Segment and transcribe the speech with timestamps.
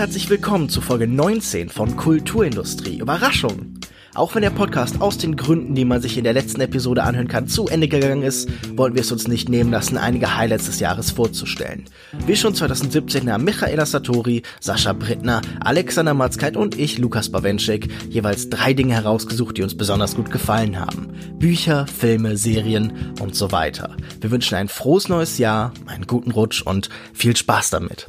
[0.00, 3.00] herzlich willkommen zu Folge 19 von Kulturindustrie.
[3.00, 3.74] Überraschung!
[4.14, 7.28] Auch wenn der Podcast aus den Gründen, die man sich in der letzten Episode anhören
[7.28, 10.80] kann, zu Ende gegangen ist, wollten wir es uns nicht nehmen lassen, einige Highlights des
[10.80, 11.84] Jahres vorzustellen.
[12.26, 18.48] Wie schon 2017 haben Michaela Satori, Sascha Brittner, Alexander Matzkeit und ich, Lukas Bawenschik, jeweils
[18.48, 21.08] drei Dinge herausgesucht, die uns besonders gut gefallen haben.
[21.38, 23.98] Bücher, Filme, Serien und so weiter.
[24.18, 28.06] Wir wünschen ein frohes neues Jahr, einen guten Rutsch und viel Spaß damit.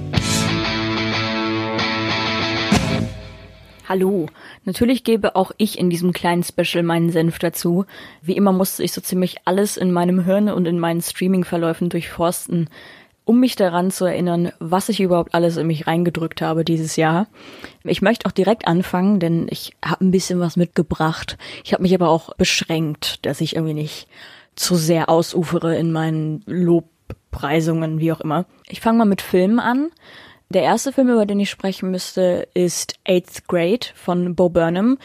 [3.91, 4.27] Hallo.
[4.63, 7.86] Natürlich gebe auch ich in diesem kleinen Special meinen Senf dazu.
[8.22, 12.70] Wie immer musste ich so ziemlich alles in meinem Hirn und in meinen Streaming-Verläufen durchforsten,
[13.26, 17.27] um mich daran zu erinnern, was ich überhaupt alles in mich reingedrückt habe dieses Jahr.
[17.84, 21.38] Ich möchte auch direkt anfangen, denn ich habe ein bisschen was mitgebracht.
[21.66, 24.08] Ich habe mich aber auch beschränkt, dass ich irgendwie nicht
[24.55, 28.46] zu sehr ausufere in meinen Lobpreisungen, wie auch immer.
[28.70, 29.90] Ich fange mal mit Filmen an.
[30.52, 34.98] Der erste Film, über den ich sprechen müsste, ist Eighth Grade von Bo Burnham,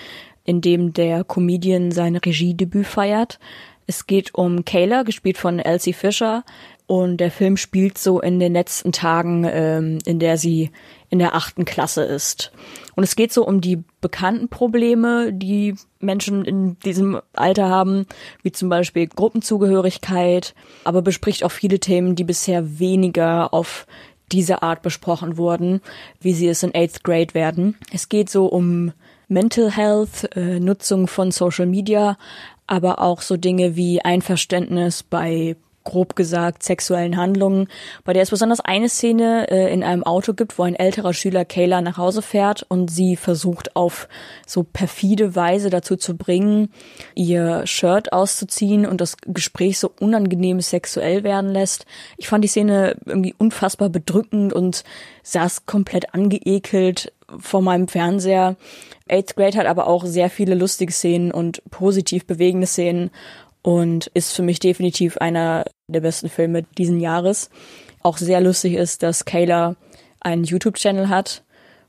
[0.42, 3.38] in dem der Comedian sein Regiedebüt feiert.
[3.86, 6.42] Es geht um Kayla, gespielt von Elsie Fisher,
[6.88, 10.70] und der Film spielt so in den letzten Tagen, ähm, in der sie
[11.10, 12.50] in der achten Klasse ist.
[12.96, 18.06] Und es geht so um die bekannten Probleme, die Menschen in diesem Alter haben,
[18.42, 23.86] wie zum Beispiel Gruppenzugehörigkeit, aber bespricht auch viele Themen, die bisher weniger auf
[24.32, 25.80] diese Art besprochen wurden,
[26.20, 27.76] wie sie es in Eighth Grade werden.
[27.92, 28.92] Es geht so um
[29.28, 32.18] Mental Health, äh, Nutzung von Social Media,
[32.66, 37.68] aber auch so Dinge wie Einverständnis bei grob gesagt sexuellen Handlungen,
[38.04, 41.46] bei der es besonders eine Szene äh, in einem Auto gibt, wo ein älterer Schüler
[41.46, 44.08] Kayla nach Hause fährt und sie versucht auf
[44.46, 46.70] so perfide Weise dazu zu bringen,
[47.14, 51.86] ihr Shirt auszuziehen und das Gespräch so unangenehm sexuell werden lässt.
[52.18, 54.84] Ich fand die Szene irgendwie unfassbar bedrückend und
[55.22, 58.56] saß komplett angeekelt vor meinem Fernseher.
[59.08, 63.10] Eighth Grade hat aber auch sehr viele lustige Szenen und positiv bewegende Szenen
[63.66, 67.50] und ist für mich definitiv einer der besten Filme diesen Jahres.
[68.00, 69.74] Auch sehr lustig ist, dass Kayla
[70.20, 71.42] einen YouTube-Channel hat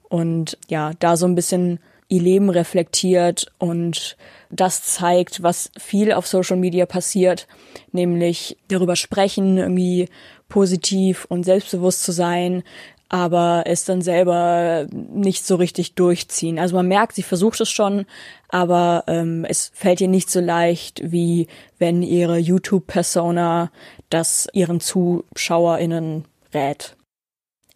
[0.09, 4.17] und ja, da so ein bisschen ihr Leben reflektiert und
[4.49, 7.47] das zeigt, was viel auf Social Media passiert,
[7.91, 10.09] nämlich darüber sprechen, irgendwie
[10.49, 12.63] positiv und selbstbewusst zu sein,
[13.09, 16.59] aber es dann selber nicht so richtig durchziehen.
[16.59, 18.05] Also man merkt, sie versucht es schon,
[18.49, 21.47] aber ähm, es fällt ihr nicht so leicht, wie
[21.79, 23.71] wenn ihre YouTube-Persona
[24.09, 26.95] das ihren ZuschauerInnen rät.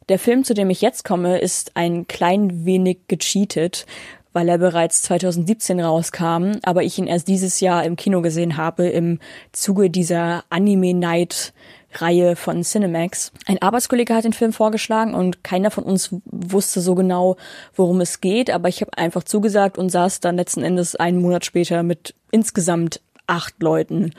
[0.10, 3.86] Der Film, zu dem ich jetzt komme, ist ein klein wenig gecheatet,
[4.34, 8.88] weil er bereits 2017 rauskam, aber ich ihn erst dieses Jahr im Kino gesehen habe
[8.88, 9.20] im
[9.52, 11.54] Zuge dieser Anime Night
[11.94, 13.32] Reihe von Cinemax.
[13.46, 17.38] Ein Arbeitskollege hat den Film vorgeschlagen und keiner von uns wusste so genau,
[17.76, 21.46] worum es geht, aber ich habe einfach zugesagt und saß dann letzten Endes einen Monat
[21.46, 24.14] später mit insgesamt acht Leuten,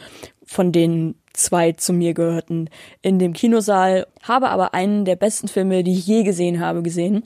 [0.44, 2.69] von denen zwei zu mir gehörten,
[3.00, 7.25] in dem Kinosaal, habe aber einen der besten Filme, die ich je gesehen habe, gesehen.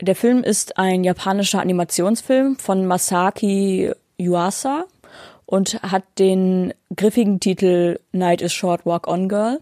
[0.00, 4.84] Der Film ist ein japanischer Animationsfilm von Masaki Yuasa
[5.46, 9.60] und hat den griffigen Titel Night is Short Walk On Girl.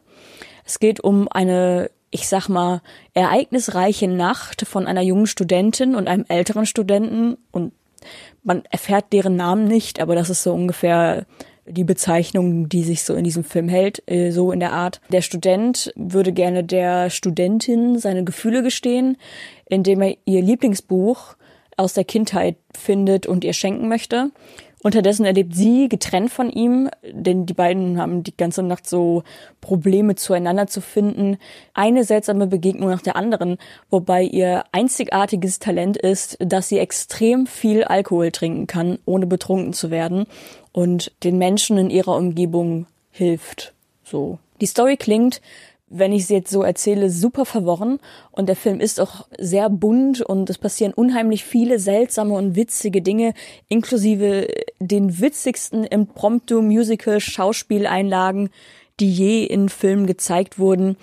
[0.65, 2.81] Es geht um eine, ich sag mal,
[3.13, 7.73] ereignisreiche Nacht von einer jungen Studentin und einem älteren Studenten und
[8.43, 11.27] man erfährt deren Namen nicht, aber das ist so ungefähr
[11.67, 15.01] die Bezeichnung, die sich so in diesem Film hält, äh, so in der Art.
[15.11, 19.17] Der Student würde gerne der Studentin seine Gefühle gestehen,
[19.67, 21.37] indem er ihr Lieblingsbuch
[21.77, 24.31] aus der Kindheit findet und ihr schenken möchte.
[24.85, 29.23] Unterdessen erlebt sie getrennt von ihm, denn die beiden haben die ganze Nacht so
[29.63, 31.39] Probleme zueinander zu finden.
[31.73, 33.57] Eine seltsame Begegnung nach der anderen,
[33.89, 39.91] wobei ihr einzigartiges Talent ist, dass sie extrem viel Alkohol trinken kann, ohne betrunken zu
[39.91, 40.27] werden
[40.73, 43.73] und den Menschen in ihrer Umgebung hilft.
[44.05, 44.39] So.
[44.61, 45.41] Die Story klingt
[45.97, 48.01] wenn ich sie jetzt so erzähle, super verworren.
[48.33, 53.01] Und der Film ist auch sehr bunt und es passieren unheimlich viele seltsame und witzige
[53.01, 53.33] Dinge,
[53.69, 54.49] inklusive
[54.81, 58.51] den witzigsten Impromptu-Musical-Schauspieleinlagen,
[58.99, 60.97] die je in Filmen gezeigt wurden.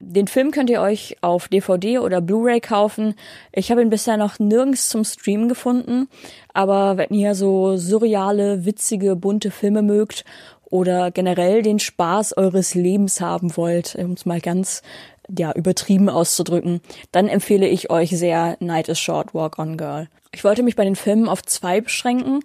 [0.00, 3.14] Den Film könnt ihr euch auf DVD oder Blu-ray kaufen.
[3.52, 6.08] Ich habe ihn bisher noch nirgends zum Streamen gefunden,
[6.52, 10.26] aber wenn ihr so surreale, witzige, bunte Filme mögt
[10.74, 14.82] oder generell den Spaß eures Lebens haben wollt, um es mal ganz
[15.28, 16.80] ja, übertrieben auszudrücken,
[17.12, 20.08] dann empfehle ich euch sehr Night is Short, Walk on Girl.
[20.32, 22.40] Ich wollte mich bei den Filmen auf zwei beschränken,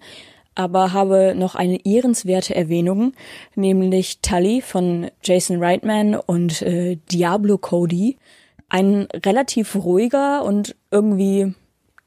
[0.54, 3.14] aber habe noch eine ehrenswerte Erwähnung,
[3.56, 8.18] nämlich Tully von Jason Reitman und äh, Diablo Cody.
[8.70, 11.56] Ein relativ ruhiger und irgendwie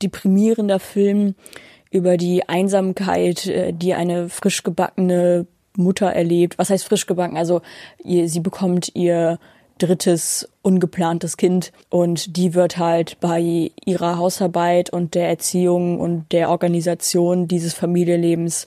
[0.01, 1.35] deprimierender Film
[1.91, 6.59] über die Einsamkeit, äh, die eine frisch gebackene Mutter erlebt.
[6.59, 7.37] Was heißt frisch gebacken?
[7.37, 7.63] Also
[8.05, 9.39] sie bekommt ihr
[9.79, 16.51] drittes ungeplantes Kind und die wird halt bei ihrer Hausarbeit und der Erziehung und der
[16.51, 18.67] Organisation dieses Familienlebens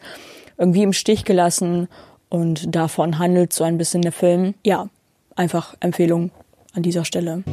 [0.57, 1.87] irgendwie im Stich gelassen
[2.29, 4.55] und davon handelt so ein bisschen der Film.
[4.65, 4.89] Ja,
[5.35, 6.31] einfach Empfehlung
[6.73, 7.43] an dieser Stelle.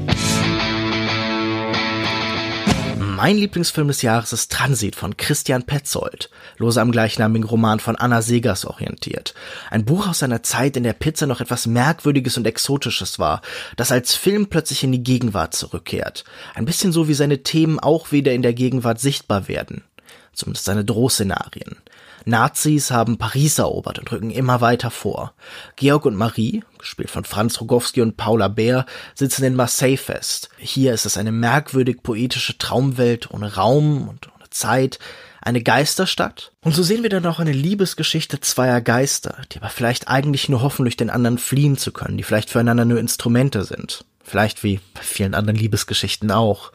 [3.22, 6.28] Mein Lieblingsfilm des Jahres ist Transit von Christian Petzold,
[6.58, 9.32] lose am gleichnamigen Roman von Anna Segers orientiert.
[9.70, 13.40] Ein Buch aus einer Zeit, in der Pizza noch etwas Merkwürdiges und Exotisches war,
[13.76, 16.24] das als Film plötzlich in die Gegenwart zurückkehrt.
[16.56, 19.84] Ein bisschen so wie seine Themen auch wieder in der Gegenwart sichtbar werden.
[20.32, 21.76] Zumindest seine Drohszenarien.
[22.24, 25.34] Nazis haben Paris erobert und rücken immer weiter vor.
[25.76, 30.48] Georg und Marie, gespielt von Franz Rogowski und Paula Bär, sitzen in Marseille fest.
[30.58, 34.98] Hier ist es eine merkwürdig poetische Traumwelt ohne Raum und ohne Zeit,
[35.40, 36.52] eine Geisterstadt.
[36.62, 40.62] Und so sehen wir dann auch eine Liebesgeschichte zweier Geister, die aber vielleicht eigentlich nur
[40.62, 44.04] hoffen, durch den anderen fliehen zu können, die vielleicht füreinander nur Instrumente sind.
[44.22, 46.72] Vielleicht wie bei vielen anderen Liebesgeschichten auch.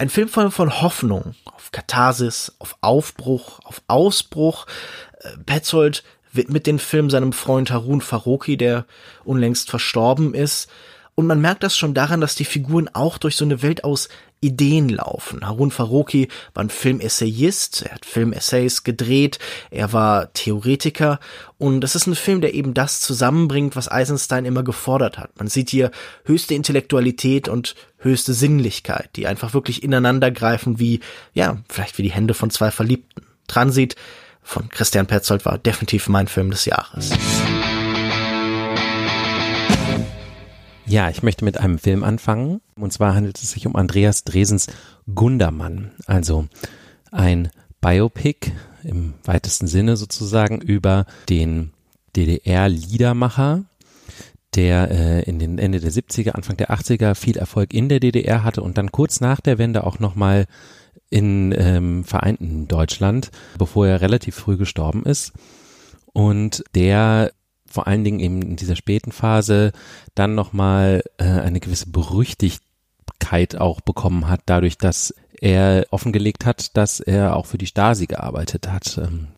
[0.00, 4.64] Ein Film voll von Hoffnung, auf Katharsis, auf Aufbruch, auf Ausbruch.
[5.20, 8.86] Äh, Petzold widmet den Film seinem Freund Harun Faroki, der
[9.24, 10.70] unlängst verstorben ist.
[11.16, 14.08] Und man merkt das schon daran, dass die Figuren auch durch so eine Welt aus
[14.40, 15.46] Ideen laufen.
[15.46, 19.38] Harun Faroki war ein Filmessayist, er hat Filmessays gedreht,
[19.70, 21.20] er war Theoretiker
[21.58, 25.38] und das ist ein Film, der eben das zusammenbringt, was Eisenstein immer gefordert hat.
[25.38, 25.90] Man sieht hier
[26.24, 31.00] höchste Intellektualität und höchste Sinnlichkeit, die einfach wirklich ineinander greifen wie,
[31.34, 33.26] ja, vielleicht wie die Hände von zwei Verliebten.
[33.46, 33.96] Transit
[34.42, 37.10] von Christian Petzold war definitiv mein Film des Jahres.
[40.90, 42.60] Ja, ich möchte mit einem Film anfangen.
[42.74, 44.66] Und zwar handelt es sich um Andreas Dresens
[45.14, 45.92] Gundermann.
[46.06, 46.48] Also
[47.12, 47.50] ein
[47.80, 48.50] Biopic
[48.82, 51.70] im weitesten Sinne sozusagen über den
[52.16, 53.66] DDR-Liedermacher,
[54.56, 58.42] der äh, in den Ende der 70er, Anfang der 80er viel Erfolg in der DDR
[58.42, 60.46] hatte und dann kurz nach der Wende auch nochmal
[61.08, 65.34] in ähm, vereinten Deutschland, bevor er relativ früh gestorben ist.
[66.12, 67.30] Und der
[67.70, 69.72] vor allen Dingen eben in dieser späten Phase
[70.14, 77.00] dann nochmal äh, eine gewisse Berüchtigkeit auch bekommen hat, dadurch, dass er offengelegt hat, dass
[77.00, 78.98] er auch für die Stasi gearbeitet hat.
[78.98, 79.28] Ähm,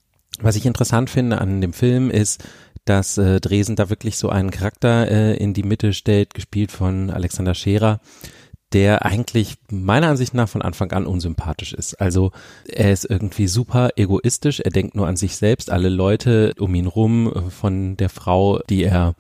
[0.41, 2.43] was ich interessant finde an dem Film ist,
[2.85, 7.11] dass äh, Dresen da wirklich so einen Charakter äh, in die Mitte stellt, gespielt von
[7.11, 8.01] Alexander Scherer,
[8.73, 12.01] der eigentlich meiner Ansicht nach von Anfang an unsympathisch ist.
[12.01, 12.33] Also
[12.67, 16.87] er ist irgendwie super egoistisch, er denkt nur an sich selbst, alle Leute um ihn
[16.87, 19.15] rum, äh, von der Frau, die er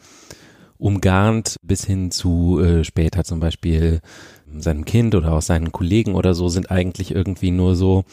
[0.78, 4.00] umgarnt, bis hin zu äh, später zum Beispiel
[4.54, 8.04] seinem Kind oder auch seinen Kollegen oder so, sind eigentlich irgendwie nur so,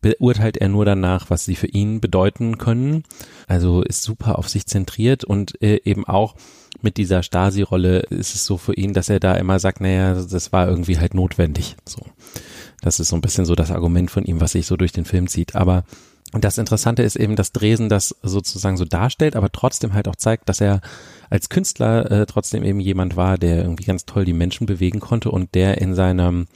[0.00, 3.02] beurteilt er nur danach, was sie für ihn bedeuten können.
[3.46, 6.36] Also ist super auf sich zentriert und äh, eben auch
[6.80, 10.52] mit dieser Stasi-Rolle ist es so für ihn, dass er da immer sagt, naja, das
[10.52, 11.76] war irgendwie halt notwendig.
[11.84, 12.02] So.
[12.80, 15.04] Das ist so ein bisschen so das Argument von ihm, was sich so durch den
[15.04, 15.56] Film zieht.
[15.56, 15.84] Aber
[16.32, 20.48] das Interessante ist eben, dass Dresen das sozusagen so darstellt, aber trotzdem halt auch zeigt,
[20.48, 20.80] dass er
[21.30, 25.30] als Künstler äh, trotzdem eben jemand war, der irgendwie ganz toll die Menschen bewegen konnte
[25.30, 26.46] und der in seinem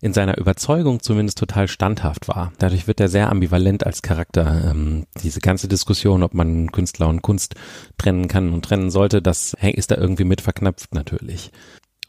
[0.00, 2.52] in seiner Überzeugung zumindest total standhaft war.
[2.58, 4.70] Dadurch wird er sehr ambivalent als Charakter.
[4.70, 7.54] Ähm, diese ganze Diskussion, ob man Künstler und Kunst
[7.98, 11.50] trennen kann und trennen sollte, das ist da irgendwie mit verknüpft natürlich.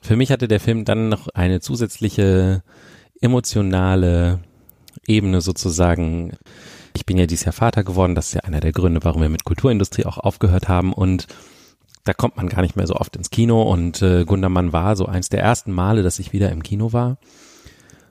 [0.02, 2.64] Für mich hatte der Film dann noch eine zusätzliche
[3.22, 4.40] emotionale
[5.06, 6.38] Ebene sozusagen.
[6.94, 9.30] Ich bin ja dieses Jahr Vater geworden, das ist ja einer der Gründe, warum wir
[9.30, 11.28] mit Kulturindustrie auch aufgehört haben und
[12.04, 15.06] da kommt man gar nicht mehr so oft ins Kino und äh, Gundermann war so
[15.06, 17.18] eins der ersten Male, dass ich wieder im Kino war.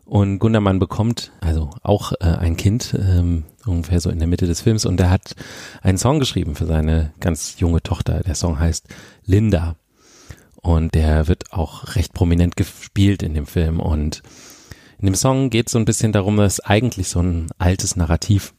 [0.06, 4.60] Und Gundermann bekommt also auch äh, ein Kind, ähm, ungefähr so in der Mitte des
[4.60, 5.34] Films, und er hat
[5.82, 8.20] einen Song geschrieben für seine ganz junge Tochter.
[8.20, 8.86] Der Song heißt
[9.24, 9.74] Linda.
[10.54, 13.80] Und der wird auch recht prominent gespielt in dem Film.
[13.80, 14.22] Und
[14.98, 18.54] in dem Song geht es so ein bisschen darum, dass eigentlich so ein altes Narrativ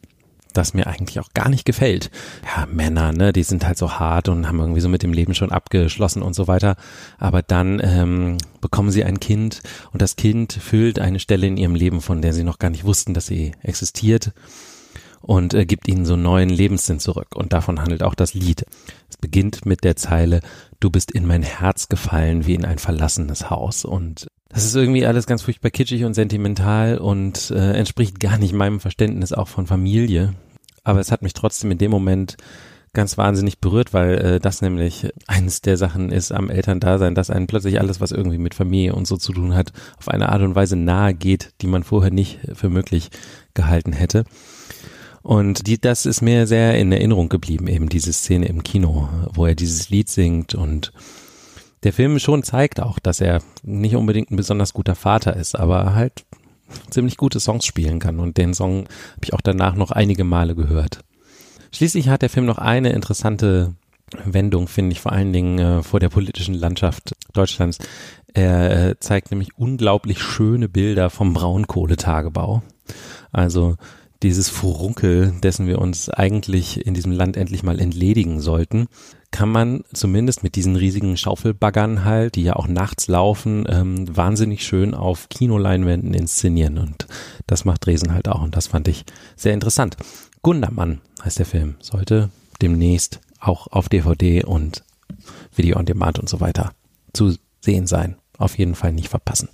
[0.53, 2.09] das mir eigentlich auch gar nicht gefällt.
[2.43, 5.33] Ja, Männer, ne, die sind halt so hart und haben irgendwie so mit dem Leben
[5.33, 6.75] schon abgeschlossen und so weiter.
[7.17, 9.61] Aber dann ähm, bekommen sie ein Kind
[9.91, 12.85] und das Kind füllt eine Stelle in ihrem Leben, von der sie noch gar nicht
[12.85, 14.33] wussten, dass sie existiert
[15.21, 17.35] und äh, gibt ihnen so neuen Lebenssinn zurück.
[17.35, 18.65] Und davon handelt auch das Lied.
[19.09, 20.41] Es beginnt mit der Zeile,
[20.79, 23.85] du bist in mein Herz gefallen wie in ein verlassenes Haus.
[23.85, 28.53] Und das ist irgendwie alles ganz furchtbar kitschig und sentimental und äh, entspricht gar nicht
[28.53, 30.33] meinem Verständnis auch von Familie
[30.87, 32.37] aber es hat mich trotzdem in dem Moment
[32.93, 37.45] ganz wahnsinnig berührt, weil äh, das nämlich eines der Sachen ist am Elterndasein, dass einen
[37.45, 40.55] plötzlich alles, was irgendwie mit Familie und so zu tun hat, auf eine Art und
[40.55, 43.09] Weise nahe geht, die man vorher nicht für möglich
[43.53, 44.23] gehalten hätte.
[45.23, 49.45] Und die, das ist mir sehr in Erinnerung geblieben, eben diese Szene im Kino, wo
[49.45, 50.93] er dieses Lied singt und
[51.83, 55.93] der Film schon zeigt auch, dass er nicht unbedingt ein besonders guter Vater ist, aber
[55.93, 56.25] halt
[56.89, 58.19] ziemlich gute Songs spielen kann.
[58.19, 61.01] Und den Song habe ich auch danach noch einige Male gehört.
[61.71, 63.75] Schließlich hat der Film noch eine interessante
[64.23, 67.77] Wendung, finde ich, vor allen Dingen äh, vor der politischen Landschaft Deutschlands.
[68.33, 72.63] Er äh, zeigt nämlich unglaublich schöne Bilder vom Braunkohletagebau.
[73.31, 73.75] Also
[74.23, 78.87] dieses Furunkel, dessen wir uns eigentlich in diesem Land endlich mal entledigen sollten,
[79.31, 84.65] kann man zumindest mit diesen riesigen Schaufelbaggern halt, die ja auch nachts laufen, ähm, wahnsinnig
[84.65, 86.77] schön auf Kinoleinwänden inszenieren.
[86.77, 87.07] Und
[87.45, 88.41] das macht Dresden halt auch.
[88.41, 89.05] Und das fand ich
[89.35, 89.97] sehr interessant.
[90.41, 91.75] Gundermann heißt der Film.
[91.79, 92.29] Sollte
[92.61, 94.83] demnächst auch auf DVD und
[95.55, 96.71] Video on Demand und so weiter
[97.13, 98.15] zu sehen sein.
[98.37, 99.49] Auf jeden Fall nicht verpassen.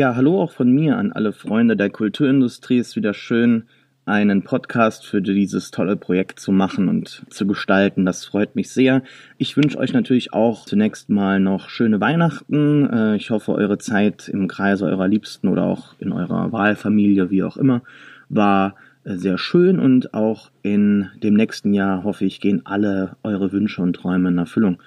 [0.00, 2.78] Ja, hallo auch von mir an alle Freunde der Kulturindustrie.
[2.78, 3.64] Es ist wieder schön,
[4.06, 8.06] einen Podcast für dieses tolle Projekt zu machen und zu gestalten.
[8.06, 9.02] Das freut mich sehr.
[9.36, 12.88] Ich wünsche euch natürlich auch zunächst mal noch schöne Weihnachten.
[12.88, 17.42] Äh, ich hoffe, eure Zeit im Kreise eurer Liebsten oder auch in eurer Wahlfamilie, wie
[17.42, 17.82] auch immer,
[18.30, 23.52] war äh, sehr schön und auch in dem nächsten Jahr hoffe ich, gehen alle eure
[23.52, 24.78] Wünsche und Träume in Erfüllung.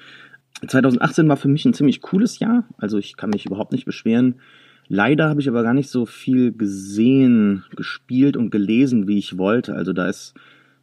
[0.67, 4.39] 2018 war für mich ein ziemlich cooles Jahr, also ich kann mich überhaupt nicht beschweren.
[4.87, 9.75] Leider habe ich aber gar nicht so viel gesehen, gespielt und gelesen, wie ich wollte.
[9.75, 10.33] Also da ist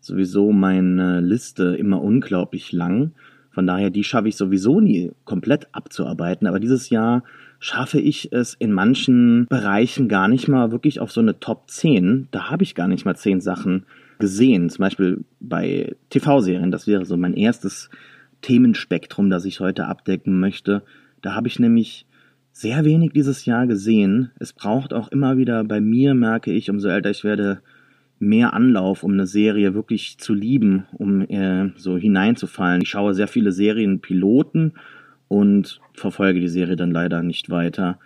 [0.00, 3.12] sowieso meine Liste immer unglaublich lang.
[3.50, 6.46] Von daher, die schaffe ich sowieso nie komplett abzuarbeiten.
[6.46, 7.24] Aber dieses Jahr
[7.58, 12.28] schaffe ich es in manchen Bereichen gar nicht mal wirklich auf so eine Top 10.
[12.30, 13.84] Da habe ich gar nicht mal 10 Sachen
[14.18, 14.70] gesehen.
[14.70, 16.70] Zum Beispiel bei TV-Serien.
[16.70, 17.90] Das wäre so mein erstes
[18.40, 20.82] Themenspektrum, das ich heute abdecken möchte.
[21.20, 22.06] Da habe ich nämlich
[22.60, 24.32] sehr wenig dieses Jahr gesehen.
[24.38, 27.62] Es braucht auch immer wieder bei mir, merke ich, umso älter ich werde,
[28.18, 32.82] mehr Anlauf, um eine Serie wirklich zu lieben, um äh, so hineinzufallen.
[32.82, 34.74] Ich schaue sehr viele Serienpiloten
[35.28, 37.98] und verfolge die Serie dann leider nicht weiter.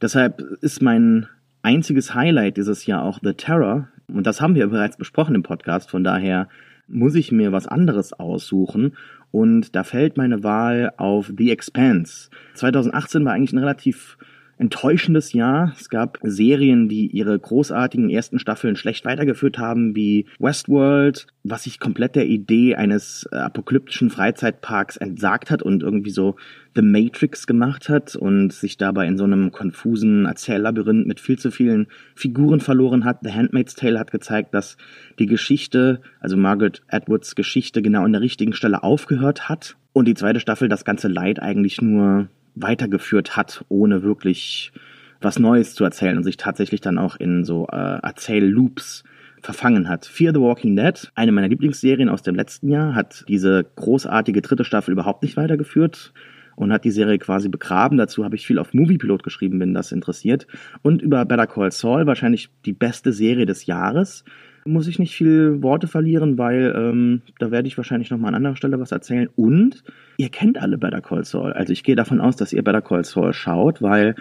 [0.00, 1.28] Deshalb ist mein
[1.62, 3.86] einziges Highlight dieses Jahr auch The Terror.
[4.08, 5.90] Und das haben wir bereits besprochen im Podcast.
[5.90, 6.48] Von daher
[6.86, 8.96] muss ich mir was anderes aussuchen.
[9.30, 12.28] Und da fällt meine Wahl auf The Expanse.
[12.54, 14.18] 2018 war eigentlich ein relativ
[14.58, 15.74] enttäuschendes Jahr.
[15.78, 21.80] Es gab Serien, die ihre großartigen ersten Staffeln schlecht weitergeführt haben, wie Westworld, was sich
[21.80, 26.36] komplett der Idee eines äh, apokalyptischen Freizeitparks entsagt hat und irgendwie so
[26.74, 31.50] The Matrix gemacht hat und sich dabei in so einem konfusen Erzähllabyrinth mit viel zu
[31.50, 33.18] vielen Figuren verloren hat.
[33.22, 34.76] The Handmaid's Tale hat gezeigt, dass
[35.18, 40.14] die Geschichte, also Margaret Atwoods Geschichte, genau an der richtigen Stelle aufgehört hat und die
[40.14, 44.72] zweite Staffel das ganze Leid eigentlich nur weitergeführt hat, ohne wirklich
[45.20, 49.04] was Neues zu erzählen und sich tatsächlich dann auch in so äh, Erzählloops
[49.40, 50.06] verfangen hat.
[50.06, 54.64] Fear the Walking Dead, eine meiner Lieblingsserien aus dem letzten Jahr, hat diese großartige dritte
[54.64, 56.12] Staffel überhaupt nicht weitergeführt
[56.54, 57.98] und hat die Serie quasi begraben.
[57.98, 60.46] Dazu habe ich viel auf Moviepilot geschrieben, wenn das interessiert.
[60.82, 64.24] Und über Better Call Saul, wahrscheinlich die beste Serie des Jahres
[64.64, 68.36] muss ich nicht viel Worte verlieren, weil ähm, da werde ich wahrscheinlich noch mal an
[68.36, 69.28] anderer Stelle was erzählen.
[69.36, 69.82] Und
[70.16, 71.52] ihr kennt alle Better Call Saul.
[71.52, 74.14] Also ich gehe davon aus, dass ihr Better Call Saul schaut, weil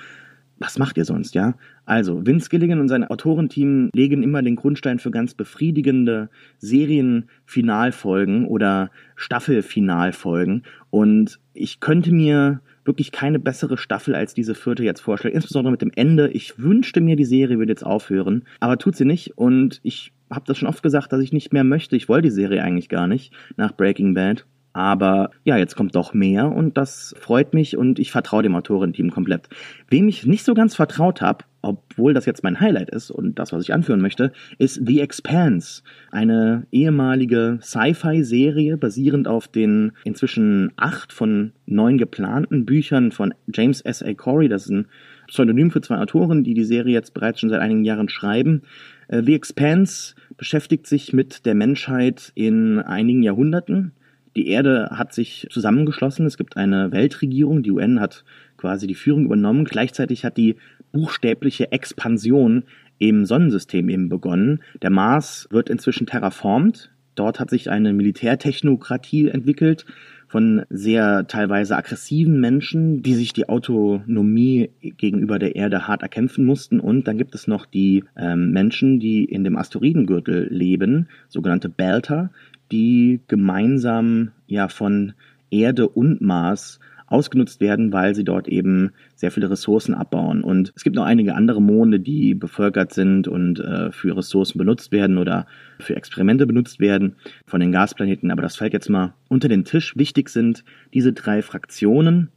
[0.61, 1.55] was macht ihr sonst, ja?
[1.85, 6.29] Also, Vince Gilligan und sein Autorenteam legen immer den Grundstein für ganz befriedigende
[6.59, 10.61] Serienfinalfolgen oder Staffelfinalfolgen.
[10.91, 15.33] Und ich könnte mir wirklich keine bessere Staffel als diese vierte jetzt vorstellen.
[15.33, 16.29] Insbesondere mit dem Ende.
[16.29, 18.43] Ich wünschte mir, die Serie würde jetzt aufhören.
[18.59, 19.37] Aber tut sie nicht.
[19.37, 21.95] Und ich habe das schon oft gesagt, dass ich nicht mehr möchte.
[21.95, 24.45] Ich wollte die Serie eigentlich gar nicht nach Breaking Bad.
[24.73, 29.11] Aber ja, jetzt kommt doch mehr und das freut mich und ich vertraue dem Autorenteam
[29.11, 29.49] komplett.
[29.89, 33.51] Wem ich nicht so ganz vertraut habe, obwohl das jetzt mein Highlight ist und das,
[33.51, 41.11] was ich anführen möchte, ist The Expanse, eine ehemalige Sci-Fi-Serie basierend auf den inzwischen acht
[41.11, 44.01] von neun geplanten Büchern von James S.
[44.01, 44.13] A.
[44.13, 44.47] Corey.
[44.47, 44.87] Das ist ein
[45.31, 48.63] Pseudonym für zwei Autoren, die die Serie jetzt bereits schon seit einigen Jahren schreiben.
[49.07, 53.93] Äh, The Expanse beschäftigt sich mit der Menschheit in einigen Jahrhunderten.
[54.35, 56.25] Die Erde hat sich zusammengeschlossen.
[56.25, 57.63] Es gibt eine Weltregierung.
[57.63, 58.25] Die UN hat
[58.57, 59.63] quasi die Führung übernommen.
[59.63, 60.57] Gleichzeitig hat die
[60.91, 62.63] buchstäbliche Expansion
[62.99, 64.61] im Sonnensystem eben begonnen.
[64.81, 66.91] Der Mars wird inzwischen terraformt.
[67.15, 69.85] Dort hat sich eine Militärtechnokratie entwickelt,
[70.31, 76.79] von sehr teilweise aggressiven Menschen, die sich die Autonomie gegenüber der Erde hart erkämpfen mussten.
[76.79, 82.29] Und dann gibt es noch die ähm, Menschen, die in dem Asteroidengürtel leben, sogenannte Belter,
[82.71, 85.11] die gemeinsam ja von
[85.49, 86.79] Erde und Mars
[87.11, 90.43] ausgenutzt werden, weil sie dort eben sehr viele Ressourcen abbauen.
[90.43, 94.91] Und es gibt noch einige andere Monde, die bevölkert sind und äh, für Ressourcen benutzt
[94.91, 95.45] werden oder
[95.79, 97.15] für Experimente benutzt werden
[97.45, 98.31] von den Gasplaneten.
[98.31, 99.95] Aber das fällt jetzt mal unter den Tisch.
[99.97, 100.63] Wichtig sind
[100.93, 102.29] diese drei Fraktionen.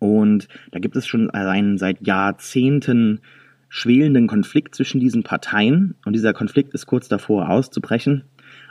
[0.00, 3.20] Und da gibt es schon einen seit Jahrzehnten
[3.68, 5.94] schwelenden Konflikt zwischen diesen Parteien.
[6.04, 8.24] Und dieser Konflikt ist kurz davor auszubrechen,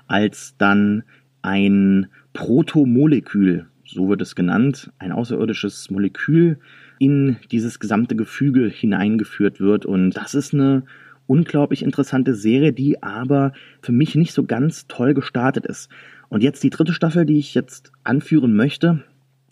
[0.08, 1.04] als dann
[1.42, 6.60] ein Protomolekül so wird es genannt, ein außerirdisches Molekül
[7.00, 9.86] in dieses gesamte Gefüge hineingeführt wird.
[9.86, 10.84] Und das ist eine
[11.25, 15.89] unglaublich interessante Serie, die aber für mich nicht so ganz toll gestartet ist.
[16.29, 19.03] Und jetzt die dritte Staffel, die ich jetzt anführen möchte,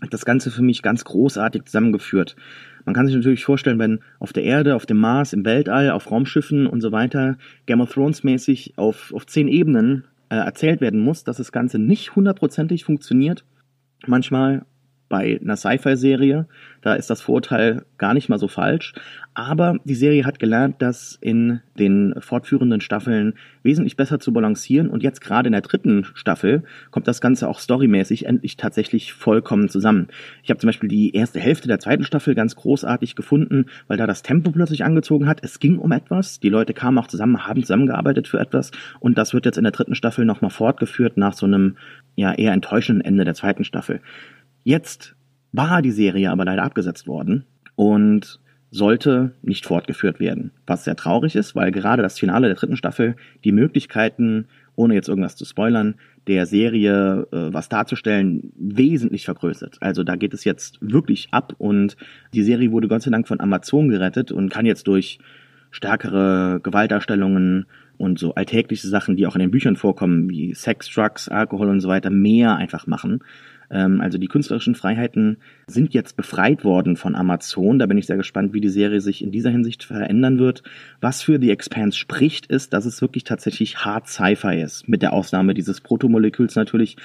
[0.01, 2.35] hat das Ganze für mich ganz großartig zusammengeführt.
[2.83, 6.11] Man kann sich natürlich vorstellen, wenn auf der Erde, auf dem Mars, im Weltall, auf
[6.11, 10.99] Raumschiffen und so weiter Game of Thrones mäßig auf, auf zehn Ebenen äh, erzählt werden
[10.99, 13.45] muss, dass das Ganze nicht hundertprozentig funktioniert
[14.07, 14.65] manchmal
[15.09, 16.47] bei einer Sci-Fi-Serie.
[16.81, 18.93] Da ist das Vorurteil gar nicht mal so falsch.
[19.33, 23.33] Aber die Serie hat gelernt, das in den fortführenden Staffeln
[23.63, 24.89] wesentlich besser zu balancieren.
[24.89, 29.67] Und jetzt gerade in der dritten Staffel kommt das Ganze auch storymäßig endlich tatsächlich vollkommen
[29.67, 30.07] zusammen.
[30.41, 34.07] Ich habe zum Beispiel die erste Hälfte der zweiten Staffel ganz großartig gefunden, weil da
[34.07, 35.43] das Tempo plötzlich angezogen hat.
[35.43, 36.39] Es ging um etwas.
[36.39, 38.71] Die Leute kamen auch zusammen, haben zusammengearbeitet für etwas.
[39.01, 41.75] Und das wird jetzt in der dritten Staffel nochmal fortgeführt nach so einem
[42.15, 43.99] ja eher enttäuschenden Ende der zweiten Staffel.
[44.65, 45.15] Jetzt
[45.51, 47.45] war die Serie aber leider abgesetzt worden
[47.75, 48.39] und
[48.71, 50.51] sollte nicht fortgeführt werden.
[50.65, 55.07] Was sehr traurig ist, weil gerade das Finale der dritten Staffel die Möglichkeiten, ohne jetzt
[55.07, 55.95] irgendwas zu spoilern,
[56.25, 59.77] der Serie äh, was darzustellen, wesentlich vergrößert.
[59.81, 61.95] Also da geht es jetzt wirklich ab und
[62.33, 65.19] die Serie wurde Gott sei Dank von Amazon gerettet und kann jetzt durch
[65.69, 67.67] stärkere Gewaltdarstellungen
[67.97, 71.81] und so alltägliche Sachen, die auch in den Büchern vorkommen, wie Sex, Drugs, Alkohol und
[71.81, 73.19] so weiter, mehr einfach machen.
[73.69, 77.79] Ähm, also die künstlerischen Freiheiten sind jetzt befreit worden von Amazon.
[77.79, 80.63] Da bin ich sehr gespannt, wie die Serie sich in dieser Hinsicht verändern wird.
[81.01, 84.87] Was für The Expanse spricht, ist, dass es wirklich tatsächlich hart Sci-Fi ist.
[84.87, 86.97] Mit der Ausnahme dieses Protomoleküls natürlich.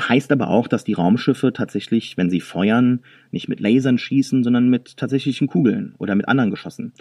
[0.00, 4.70] Heißt aber auch, dass die Raumschiffe tatsächlich, wenn sie feuern, nicht mit Lasern schießen, sondern
[4.70, 6.92] mit tatsächlichen Kugeln oder mit anderen Geschossen.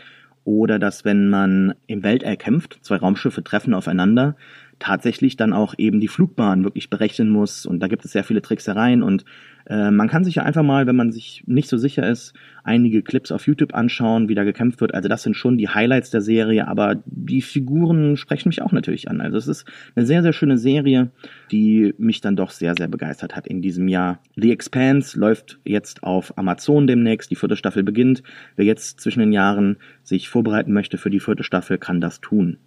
[0.44, 4.36] Oder dass, wenn man im Weltall kämpft, zwei Raumschiffe treffen aufeinander,
[4.82, 7.66] tatsächlich dann auch eben die Flugbahn wirklich berechnen muss.
[7.66, 9.04] Und da gibt es sehr viele Tricksereien.
[9.04, 9.26] Und
[9.68, 13.04] äh, man kann sich ja einfach mal, wenn man sich nicht so sicher ist, einige
[13.04, 14.94] Clips auf YouTube anschauen, wie da gekämpft wird.
[14.94, 19.08] Also das sind schon die Highlights der Serie, aber die Figuren sprechen mich auch natürlich
[19.08, 19.22] an.
[19.22, 19.66] Also es ist
[19.96, 21.12] eine sehr, sehr schöne Serie,
[21.52, 24.20] die mich dann doch sehr, sehr begeistert hat in diesem Jahr.
[24.36, 27.30] The Expanse läuft jetzt auf Amazon demnächst.
[27.30, 28.24] Die vierte Staffel beginnt.
[28.56, 32.58] Wer jetzt zwischen den Jahren sich vorbereiten möchte für die vierte Staffel, kann das tun.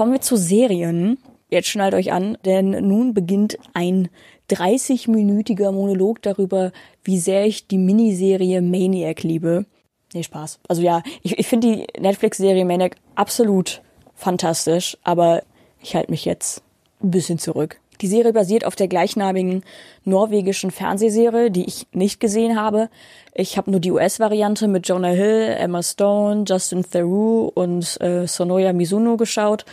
[0.00, 1.18] Kommen wir zu Serien.
[1.50, 4.08] Jetzt schnallt euch an, denn nun beginnt ein
[4.48, 6.72] 30-minütiger Monolog darüber,
[7.04, 9.66] wie sehr ich die Miniserie Maniac liebe.
[10.14, 10.60] Nee, Spaß.
[10.66, 13.82] Also ja, ich, ich finde die Netflix-Serie Maniac absolut
[14.14, 15.42] fantastisch, aber
[15.82, 16.62] ich halte mich jetzt
[17.02, 17.78] ein bisschen zurück.
[18.00, 19.62] Die Serie basiert auf der gleichnamigen
[20.04, 22.88] norwegischen Fernsehserie, die ich nicht gesehen habe.
[23.34, 28.72] Ich habe nur die US-Variante mit Jonah Hill, Emma Stone, Justin Theroux und äh, Sonoya
[28.72, 29.64] Mizuno geschaut.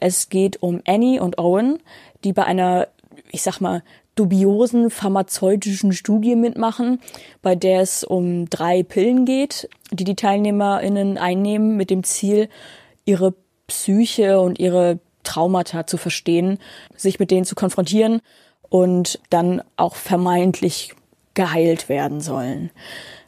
[0.00, 1.78] Es geht um Annie und Owen,
[2.24, 2.88] die bei einer,
[3.30, 3.82] ich sag mal,
[4.16, 7.00] dubiosen pharmazeutischen Studie mitmachen,
[7.42, 12.48] bei der es um drei Pillen geht, die die TeilnehmerInnen einnehmen mit dem Ziel,
[13.04, 13.34] ihre
[13.66, 16.58] Psyche und ihre Traumata zu verstehen,
[16.96, 18.20] sich mit denen zu konfrontieren
[18.68, 20.94] und dann auch vermeintlich
[21.34, 22.70] geheilt werden sollen.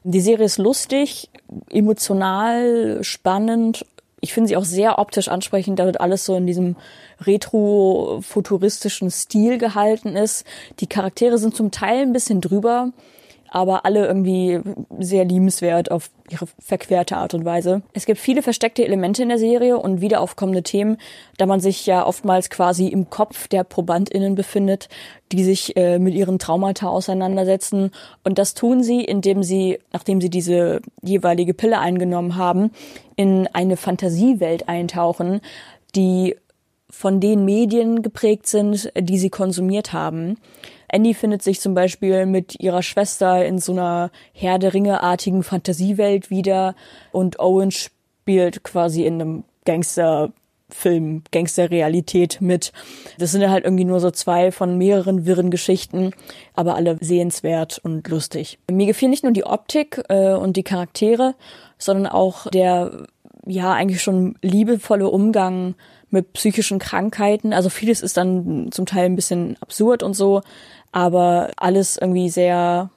[0.05, 1.29] Die Serie ist lustig,
[1.71, 3.85] emotional, spannend.
[4.21, 6.77] Ich finde sie auch sehr optisch ansprechend, da wird alles so in diesem
[7.21, 10.45] retro-futuristischen Stil gehalten ist.
[10.81, 12.93] Die Charaktere sind zum Teil ein bisschen drüber,
[13.51, 14.61] aber alle irgendwie
[14.99, 17.83] sehr liebenswert auf ihre verquerte Art und Weise.
[17.93, 20.99] Es gibt viele versteckte Elemente in der Serie und wiederaufkommende Themen,
[21.37, 24.89] da man sich ja oftmals quasi im Kopf der ProbandInnen befindet,
[25.33, 27.91] die sich äh, mit ihren Traumata auseinandersetzen.
[28.25, 32.71] Und das tun sie, indem sie, nachdem sie diese jeweilige Pille eingenommen haben,
[33.17, 35.41] in eine Fantasiewelt eintauchen,
[35.95, 36.37] die
[36.91, 40.39] von den Medien geprägt sind, die sie konsumiert haben.
[40.88, 46.31] Andy findet sich zum Beispiel mit ihrer Schwester in so einer Herr der Ringe-artigen Fantasiewelt
[46.31, 46.74] wieder
[47.12, 50.33] und Owen spielt quasi in einem Gangster
[50.70, 52.72] Film Gangster-Realität mit.
[53.18, 56.12] Das sind halt irgendwie nur so zwei von mehreren wirren Geschichten,
[56.55, 58.59] aber alle sehenswert und lustig.
[58.70, 61.35] Mir gefiel nicht nur die Optik äh, und die Charaktere,
[61.79, 63.07] sondern auch der
[63.46, 65.74] ja eigentlich schon liebevolle Umgang
[66.11, 67.53] mit psychischen Krankheiten.
[67.53, 70.42] Also vieles ist dann zum Teil ein bisschen absurd und so,
[70.92, 72.90] aber alles irgendwie sehr,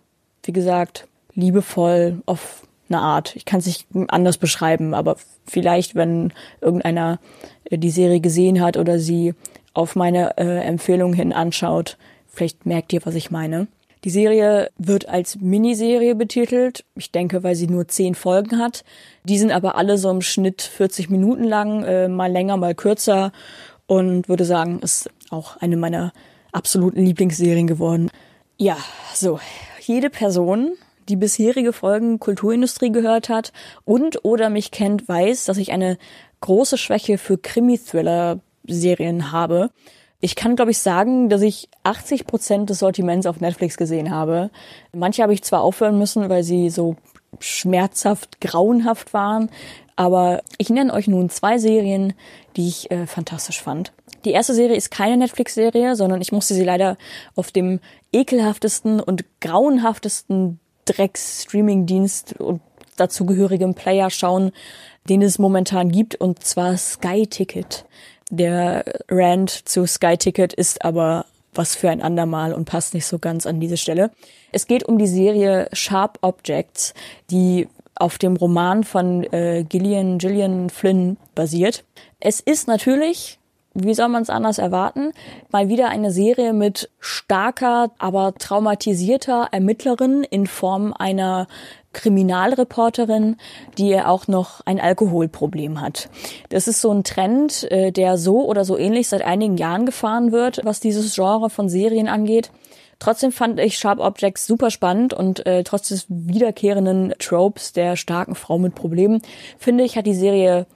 [0.43, 3.35] wie gesagt, liebevoll auf eine Art.
[3.35, 7.19] Ich kann es nicht anders beschreiben, aber vielleicht, wenn irgendeiner
[7.65, 9.33] äh, die Serie gesehen hat oder sie
[9.73, 11.97] auf meine äh, Empfehlung hin anschaut,
[12.27, 13.67] vielleicht merkt ihr, was ich meine.
[14.03, 16.85] Die Serie wird als Miniserie betitelt.
[16.95, 18.83] Ich denke, weil sie nur zehn Folgen hat.
[19.25, 23.31] Die sind aber alle so im Schnitt 40 Minuten lang, äh, mal länger, mal kürzer.
[23.85, 26.13] Und würde sagen, ist auch eine meiner
[26.51, 28.09] absoluten Lieblingsserien geworden.
[28.57, 28.77] Ja,
[29.13, 29.39] so.
[29.81, 30.73] Jede Person,
[31.09, 33.51] die bisherige Folgen Kulturindustrie gehört hat
[33.85, 35.97] und oder mich kennt, weiß, dass ich eine
[36.41, 39.69] große Schwäche für Krimi-Thriller-Serien habe.
[40.21, 44.51] Ich kann, glaube ich, sagen, dass ich 80 Prozent des Sortiments auf Netflix gesehen habe.
[44.93, 46.95] Manche habe ich zwar aufhören müssen, weil sie so
[47.39, 49.49] schmerzhaft, grauenhaft waren,
[49.95, 52.13] aber ich nenne euch nun zwei Serien,
[52.55, 53.93] die ich äh, fantastisch fand.
[54.25, 56.97] Die erste Serie ist keine Netflix-Serie, sondern ich musste sie leider
[57.35, 57.79] auf dem
[58.13, 62.61] ekelhaftesten und grauenhaftesten Drecks-Streaming-Dienst und
[62.97, 64.51] dazugehörigem Player schauen,
[65.09, 67.85] den es momentan gibt, und zwar Sky Ticket.
[68.31, 73.19] Der Rant zu Sky Ticket ist aber was für ein andermal und passt nicht so
[73.19, 74.09] ganz an diese Stelle.
[74.53, 76.93] Es geht um die Serie Sharp Objects,
[77.29, 81.83] die auf dem Roman von äh, Gillian Gillian Flynn basiert.
[82.21, 83.37] Es ist natürlich,
[83.73, 85.11] wie soll man es anders erwarten,
[85.51, 91.47] mal wieder eine Serie mit starker, aber traumatisierter Ermittlerin in Form einer
[91.93, 93.37] Kriminalreporterin,
[93.77, 96.09] die auch noch ein Alkoholproblem hat.
[96.49, 100.31] Das ist so ein Trend, äh, der so oder so ähnlich seit einigen Jahren gefahren
[100.31, 102.51] wird, was dieses Genre von Serien angeht.
[102.99, 108.35] Trotzdem fand ich Sharp Objects super spannend und äh, trotz des wiederkehrenden Tropes der starken
[108.35, 109.21] Frau mit Problemen,
[109.57, 110.67] finde ich, hat die Serie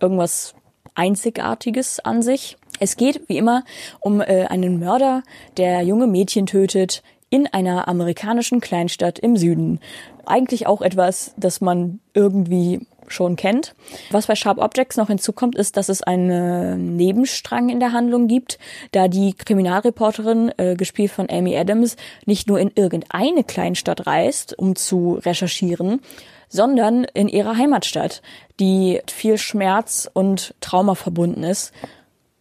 [0.00, 0.54] irgendwas
[0.94, 2.56] Einzigartiges an sich.
[2.80, 3.64] Es geht, wie immer,
[4.00, 5.22] um äh, einen Mörder,
[5.56, 7.02] der junge Mädchen tötet,
[7.34, 9.80] in einer amerikanischen Kleinstadt im Süden.
[10.24, 13.74] Eigentlich auch etwas, das man irgendwie schon kennt.
[14.12, 18.60] Was bei Sharp Objects noch hinzukommt, ist, dass es einen Nebenstrang in der Handlung gibt,
[18.92, 24.76] da die Kriminalreporterin, äh, gespielt von Amy Adams, nicht nur in irgendeine Kleinstadt reist, um
[24.76, 26.02] zu recherchieren,
[26.48, 28.22] sondern in ihrer Heimatstadt,
[28.60, 31.72] die viel Schmerz und Trauma verbunden ist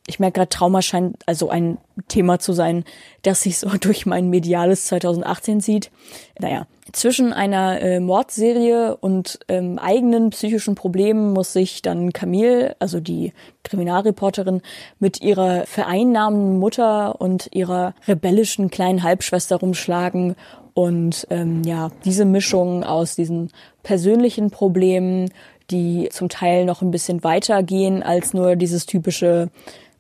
[0.08, 2.84] ich merke gerade, Trauma scheint also ein Thema zu sein,
[3.22, 5.92] das sich so durch mein mediales 2018 sieht.
[6.40, 13.00] Naja, zwischen einer äh, Mordserie und ähm, eigenen psychischen Problemen muss sich dann Camille, also
[13.00, 13.32] die
[13.64, 14.62] Kriminalreporterin,
[15.00, 20.36] mit ihrer vereinnahmenden Mutter und ihrer rebellischen kleinen Halbschwester rumschlagen.
[20.74, 23.52] Und ähm, ja, diese Mischung aus diesen
[23.84, 25.30] persönlichen Problemen,
[25.70, 29.50] die zum Teil noch ein bisschen weitergehen als nur dieses typische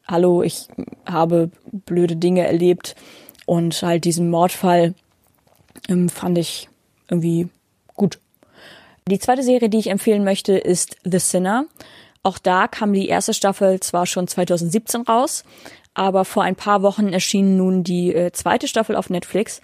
[0.07, 0.67] hallo, ich
[1.05, 2.95] habe blöde Dinge erlebt
[3.45, 4.93] und halt diesen Mordfall
[5.89, 6.69] ähm, fand ich
[7.09, 7.49] irgendwie
[7.95, 8.19] gut.
[9.07, 11.65] Die zweite Serie, die ich empfehlen möchte, ist The Sinner.
[12.23, 15.43] Auch da kam die erste Staffel zwar schon 2017 raus,
[15.93, 19.61] aber vor ein paar Wochen erschien nun die äh, zweite Staffel auf Netflix.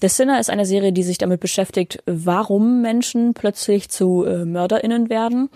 [0.00, 5.10] The Sinner ist eine Serie, die sich damit beschäftigt, warum Menschen plötzlich zu äh, MörderInnen
[5.10, 5.50] werden.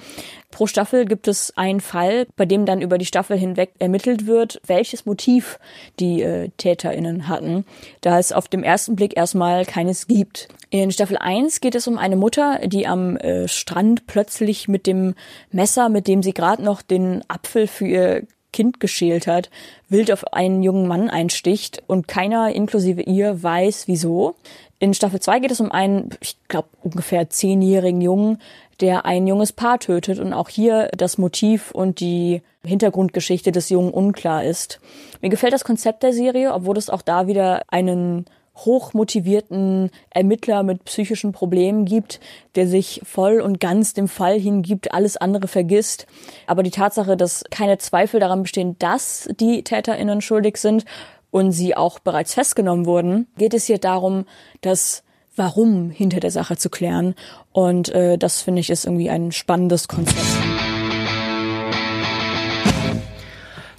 [0.50, 4.61] Pro Staffel gibt es einen Fall, bei dem dann über die Staffel hinweg ermittelt wird,
[4.66, 5.59] welches Motiv
[5.98, 7.64] die äh, TäterInnen hatten,
[8.02, 10.48] da es auf dem ersten Blick erstmal keines gibt.
[10.68, 15.14] In Staffel 1 geht es um eine Mutter, die am äh, Strand plötzlich mit dem
[15.50, 19.50] Messer, mit dem sie gerade noch den Apfel für ihr Kind geschält hat,
[19.88, 24.36] wild auf einen jungen Mann einsticht und keiner, inklusive ihr, weiß wieso.
[24.78, 28.38] In Staffel 2 geht es um einen, ich glaube, ungefähr zehnjährigen Jungen,
[28.78, 33.92] der ein junges Paar tötet und auch hier das Motiv und die Hintergrundgeschichte des Jungen
[33.92, 34.78] unklar ist.
[35.20, 38.24] Mir gefällt das Konzept der Serie, obwohl es auch da wieder einen
[38.56, 42.20] hochmotivierten Ermittler mit psychischen Problemen gibt,
[42.54, 46.06] der sich voll und ganz dem Fall hingibt, alles andere vergisst.
[46.46, 50.84] Aber die Tatsache, dass keine Zweifel daran bestehen, dass die TäterInnen schuldig sind
[51.30, 54.24] und sie auch bereits festgenommen wurden, geht es hier darum,
[54.60, 55.02] das
[55.36, 57.16] Warum hinter der Sache zu klären.
[57.52, 60.53] Und äh, das finde ich ist irgendwie ein spannendes Konzept.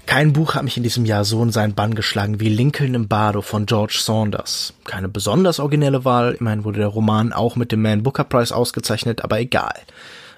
[0.06, 3.08] Kein Buch hat mich in diesem Jahr so in seinen Bann geschlagen wie Lincoln im
[3.08, 4.74] Bardo von George Saunders.
[4.86, 9.24] Keine besonders originelle Wahl, immerhin wurde der Roman auch mit dem Man Booker Prize ausgezeichnet,
[9.24, 9.76] aber egal.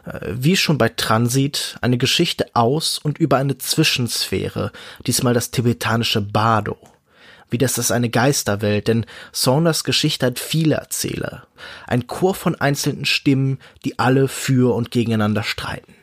[0.05, 4.71] Äh, wie schon bei Transit, eine Geschichte aus und über eine Zwischensphäre,
[5.05, 6.77] diesmal das tibetanische Bardo.
[7.49, 11.47] Wie das ist eine Geisterwelt, denn Saunders Geschichte hat viele Erzähler.
[11.87, 15.96] Ein Chor von einzelnen Stimmen, die alle für und gegeneinander streiten.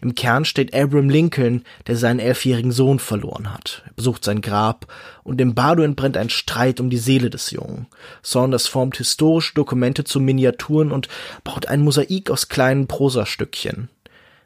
[0.00, 3.82] Im Kern steht Abraham Lincoln, der seinen elfjährigen Sohn verloren hat.
[3.86, 4.86] Er besucht sein Grab
[5.24, 7.86] und im Bardo entbrennt ein Streit um die Seele des Jungen.
[8.22, 11.08] Saunders formt historische Dokumente zu Miniaturen und
[11.44, 13.88] baut ein Mosaik aus kleinen Prosastückchen.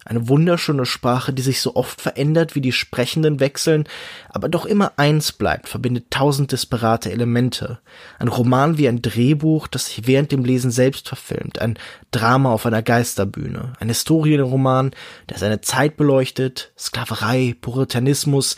[0.04, 3.84] Eine wunderschöne Sprache, die sich so oft verändert, wie die Sprechenden wechseln,
[4.28, 7.78] aber doch immer eins bleibt, verbindet tausend disparate Elemente.
[8.18, 11.78] Ein Roman wie ein Drehbuch, das sich während dem Lesen selbst verfilmt, ein
[12.10, 14.90] Drama auf einer Geisterbühne, ein Historienroman,
[15.30, 18.56] der seine Zeit beleuchtet, Sklaverei, Puritanismus,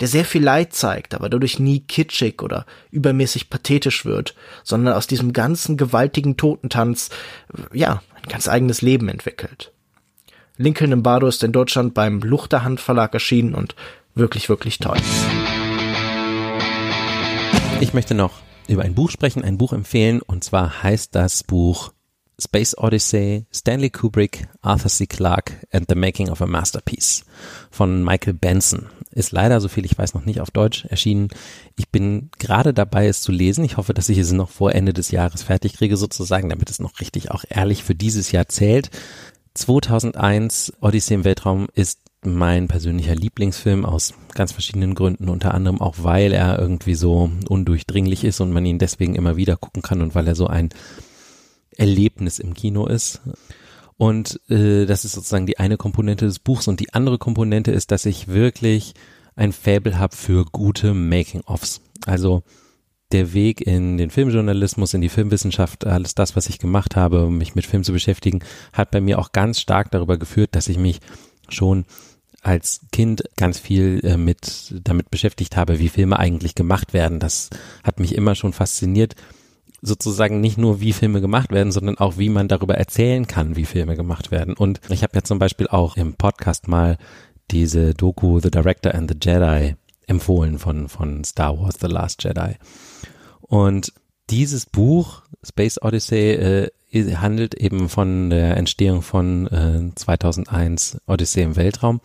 [0.00, 5.06] der sehr viel Leid zeigt, aber dadurch nie kitschig oder übermäßig pathetisch wird, sondern aus
[5.06, 7.10] diesem ganzen gewaltigen Totentanz,
[7.72, 9.72] ja, ein ganz eigenes Leben entwickelt.
[10.58, 13.74] Lincoln im Bardo ist in Deutschland beim Luchterhand Verlag erschienen und
[14.14, 14.96] wirklich, wirklich toll.
[17.80, 18.32] Ich möchte noch
[18.66, 21.92] über ein Buch sprechen, ein Buch empfehlen und zwar heißt das Buch
[22.38, 25.06] Space Odyssey, Stanley Kubrick, Arthur C.
[25.06, 27.24] Clarke and the Making of a Masterpiece
[27.70, 28.86] von Michael Benson.
[29.10, 31.28] Ist leider, so viel ich weiß, noch nicht auf Deutsch erschienen.
[31.76, 33.64] Ich bin gerade dabei, es zu lesen.
[33.64, 36.78] Ich hoffe, dass ich es noch vor Ende des Jahres fertig kriege, sozusagen, damit es
[36.78, 38.90] noch richtig auch ehrlich für dieses Jahr zählt.
[39.56, 45.96] 2001 Odyssey im Weltraum ist mein persönlicher Lieblingsfilm aus ganz verschiedenen Gründen, unter anderem auch,
[45.98, 50.14] weil er irgendwie so undurchdringlich ist und man ihn deswegen immer wieder gucken kann und
[50.14, 50.70] weil er so ein
[51.76, 53.20] Erlebnis im Kino ist.
[53.96, 57.90] Und äh, das ist sozusagen die eine Komponente des Buchs und die andere Komponente ist,
[57.90, 58.94] dass ich wirklich
[59.36, 61.80] ein Faible habe für gute Making-ofs.
[62.04, 62.42] Also
[63.12, 67.38] der Weg in den Filmjournalismus, in die Filmwissenschaft, alles das, was ich gemacht habe, um
[67.38, 68.40] mich mit Film zu beschäftigen,
[68.72, 71.00] hat bei mir auch ganz stark darüber geführt, dass ich mich
[71.48, 71.84] schon
[72.42, 77.18] als Kind ganz viel äh, mit damit beschäftigt habe, wie Filme eigentlich gemacht werden.
[77.18, 77.50] Das
[77.82, 79.14] hat mich immer schon fasziniert,
[79.82, 83.64] sozusagen nicht nur wie Filme gemacht werden, sondern auch wie man darüber erzählen kann, wie
[83.64, 84.54] Filme gemacht werden.
[84.54, 86.98] Und ich habe ja zum Beispiel auch im Podcast mal
[87.50, 92.56] diese Doku The Director and the Jedi empfohlen von, von Star Wars The Last Jedi.
[93.40, 93.92] Und
[94.30, 96.70] dieses Buch, Space Odyssey, äh,
[97.16, 102.00] handelt eben von der Entstehung von äh, 2001 Odyssey im Weltraum.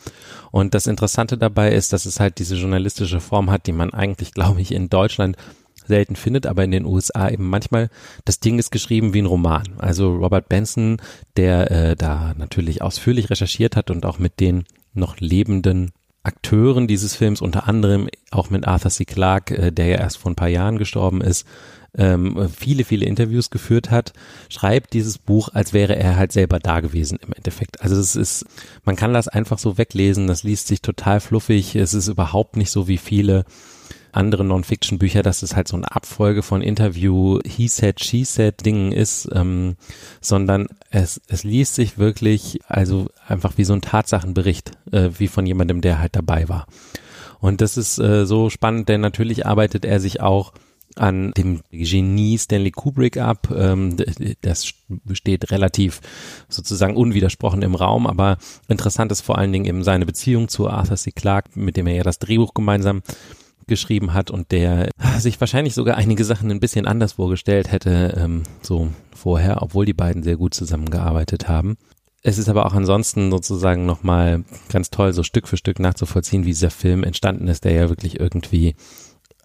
[0.52, 4.34] Und das Interessante dabei ist, dass es halt diese journalistische Form hat, die man eigentlich,
[4.34, 5.38] glaube ich, in Deutschland
[5.88, 7.90] selten findet, aber in den USA eben manchmal.
[8.26, 9.64] Das Ding ist geschrieben wie ein Roman.
[9.78, 10.98] Also Robert Benson,
[11.38, 15.92] der äh, da natürlich ausführlich recherchiert hat und auch mit den noch lebenden
[16.24, 19.06] Akteuren dieses Films, unter anderem auch mit Arthur C.
[19.06, 21.46] Clarke, äh, der ja erst vor ein paar Jahren gestorben ist,
[21.98, 24.14] ähm, viele, viele Interviews geführt hat,
[24.50, 27.82] schreibt dieses Buch, als wäre er halt selber da gewesen im Endeffekt.
[27.82, 28.46] Also es ist,
[28.86, 32.72] man kann das einfach so weglesen, das liest sich total fluffig, es ist überhaupt nicht
[32.72, 33.44] so wie viele
[34.12, 38.92] andere Non-Fiction-Bücher, dass es halt so eine Abfolge von Interview, He said, She said Dingen
[38.92, 39.76] ist, ähm,
[40.20, 45.46] sondern es, es liest sich wirklich also einfach wie so ein Tatsachenbericht, äh, wie von
[45.46, 46.68] jemandem, der halt dabei war.
[47.40, 50.54] Und das ist äh, so spannend, denn natürlich arbeitet er sich auch
[50.96, 53.50] an dem Genie Stanley Kubrick ab.
[53.56, 53.96] Ähm,
[54.42, 54.74] das
[55.14, 56.02] steht relativ
[56.50, 60.98] sozusagen unwidersprochen im Raum, aber interessant ist vor allen Dingen eben seine Beziehung zu Arthur
[60.98, 61.12] C.
[61.12, 63.02] Clarke, mit dem er ja das Drehbuch gemeinsam
[63.68, 68.44] geschrieben hat und der sich wahrscheinlich sogar einige Sachen ein bisschen anders vorgestellt hätte, ähm,
[68.62, 71.78] so vorher, obwohl die beiden sehr gut zusammengearbeitet haben.
[72.24, 76.50] Es ist aber auch ansonsten sozusagen nochmal ganz toll, so Stück für Stück nachzuvollziehen, wie
[76.50, 78.76] dieser Film entstanden ist, der ja wirklich irgendwie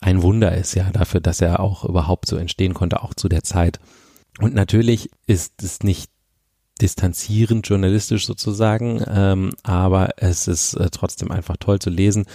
[0.01, 3.43] ein Wunder ist, ja, dafür, dass er auch überhaupt so entstehen konnte, auch zu der
[3.43, 3.81] Zeit.
[4.41, 6.11] Und natürlich ist es nicht
[6.81, 12.27] distanzierend journalistisch sozusagen, ähm, aber es ist äh, trotzdem einfach toll zu lesen,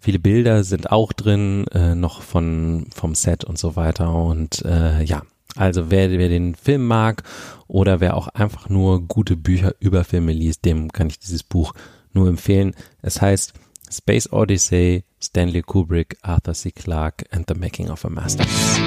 [0.00, 4.14] Viele Bilder sind auch drin, äh, noch von, vom Set und so weiter.
[4.14, 5.22] Und äh, ja,
[5.56, 7.24] also wer, wer den Film mag
[7.66, 11.74] oder wer auch einfach nur gute Bücher über Filme liest, dem kann ich dieses Buch
[12.12, 12.74] nur empfehlen.
[13.02, 13.54] Es heißt
[13.90, 16.70] Space Odyssey, Stanley Kubrick, Arthur C.
[16.70, 18.80] Clarke and the Making of a Masterpiece.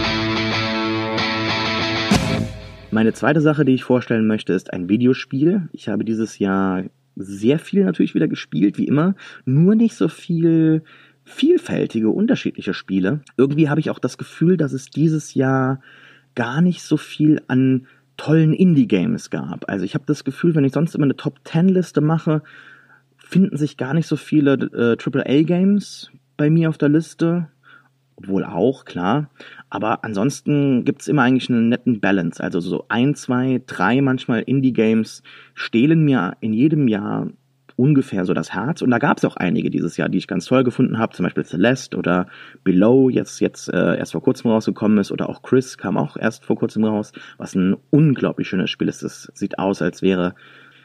[2.92, 5.70] Meine zweite Sache, die ich vorstellen möchte, ist ein Videospiel.
[5.74, 6.84] Ich habe dieses Jahr
[7.22, 10.84] sehr viel natürlich wieder gespielt, wie immer, nur nicht so viel
[11.24, 13.22] vielfältige, unterschiedliche Spiele.
[13.38, 15.82] Irgendwie habe ich auch das Gefühl, dass es dieses Jahr
[16.36, 19.70] gar nicht so viel an tollen Indie-Games gab.
[19.70, 22.44] Also ich habe das Gefühl, wenn ich sonst immer eine Top-10-Liste mache,
[23.18, 27.48] finden sich gar nicht so viele äh, AAA-Games bei mir auf der Liste.
[28.22, 29.30] Obwohl auch, klar.
[29.70, 32.42] Aber ansonsten gibt's immer eigentlich einen netten Balance.
[32.44, 37.28] Also so ein, zwei, drei manchmal Indie-Games stehlen mir in jedem Jahr
[37.78, 38.82] ungefähr so das Herz.
[38.82, 41.24] Und da gab es auch einige dieses Jahr, die ich ganz toll gefunden habe, zum
[41.24, 42.28] Beispiel Celeste oder
[42.64, 46.46] Below, jetzt, jetzt äh, erst vor kurzem rausgekommen ist, oder auch Chris kam auch erst
[46.46, 49.02] vor kurzem raus, was ein unglaublich schönes Spiel ist.
[49.02, 50.36] Es sieht aus, als wäre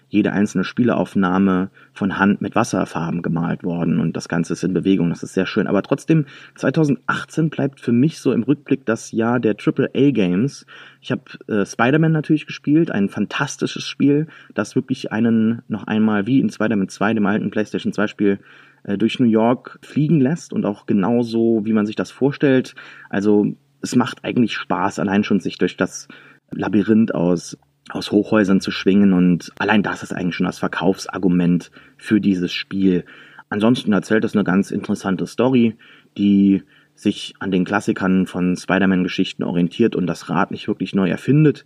[0.08, 5.10] jede einzelne Spieleaufnahme von Hand mit Wasserfarben gemalt worden und das Ganze ist in Bewegung,
[5.10, 5.66] das ist sehr schön.
[5.66, 10.66] Aber trotzdem, 2018 bleibt für mich so im Rückblick das Jahr der AAA-Games.
[11.00, 16.40] Ich habe äh, Spider-Man natürlich gespielt, ein fantastisches Spiel, das wirklich einen noch einmal wie
[16.40, 18.38] in Spider-Man 2, dem alten PlayStation 2 Spiel,
[18.84, 22.74] äh, durch New York fliegen lässt und auch genauso, wie man sich das vorstellt.
[23.10, 26.08] Also es macht eigentlich Spaß, allein schon sich durch das
[26.52, 27.58] Labyrinth aus
[27.90, 33.04] aus Hochhäusern zu schwingen und allein das ist eigentlich schon das Verkaufsargument für dieses Spiel.
[33.48, 35.76] Ansonsten erzählt es eine ganz interessante Story,
[36.18, 36.62] die
[36.94, 41.64] sich an den Klassikern von Spider-Man-Geschichten orientiert und das Rad nicht wirklich neu erfindet.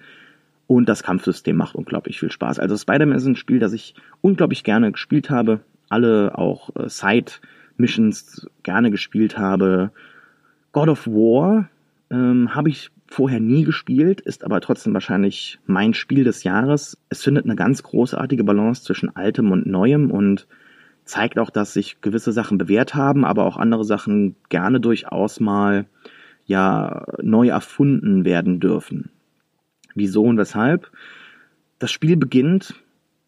[0.67, 2.59] Und das Kampfsystem macht unglaublich viel Spaß.
[2.59, 5.61] Also Spider-Man ist ein Spiel, das ich unglaublich gerne gespielt habe.
[5.89, 9.91] Alle auch äh, Side-Missions gerne gespielt habe.
[10.73, 11.69] God of War
[12.11, 16.97] ähm, habe ich vorher nie gespielt, ist aber trotzdem wahrscheinlich mein Spiel des Jahres.
[17.09, 20.47] Es findet eine ganz großartige Balance zwischen altem und neuem und
[21.05, 25.87] zeigt auch, dass sich gewisse Sachen bewährt haben, aber auch andere Sachen gerne durchaus mal
[26.47, 29.11] ja neu erfunden werden dürfen.
[29.97, 30.91] Wieso und weshalb?
[31.81, 32.75] Das Spiel beginnt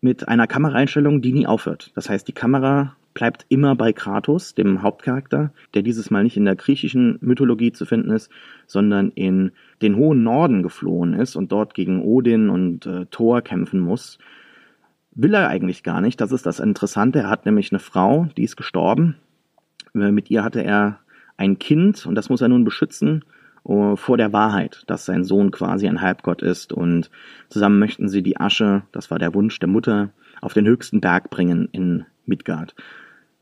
[0.00, 1.90] mit einer Kameraeinstellung, die nie aufhört.
[1.96, 6.44] Das heißt, die Kamera bleibt immer bei Kratos, dem Hauptcharakter, der dieses Mal nicht in
[6.44, 8.30] der griechischen Mythologie zu finden ist,
[8.66, 13.80] sondern in den hohen Norden geflohen ist und dort gegen Odin und äh, Thor kämpfen
[13.80, 14.18] muss.
[15.14, 17.20] Will er eigentlich gar nicht, das ist das Interessante.
[17.20, 19.16] Er hat nämlich eine Frau, die ist gestorben.
[19.94, 21.00] Äh, mit ihr hatte er
[21.36, 23.24] ein Kind und das muss er nun beschützen
[23.64, 27.10] uh, vor der Wahrheit, dass sein Sohn quasi ein Halbgott ist und
[27.48, 31.30] zusammen möchten sie die Asche, das war der Wunsch der Mutter, auf den höchsten Berg
[31.30, 32.74] bringen in Midgard.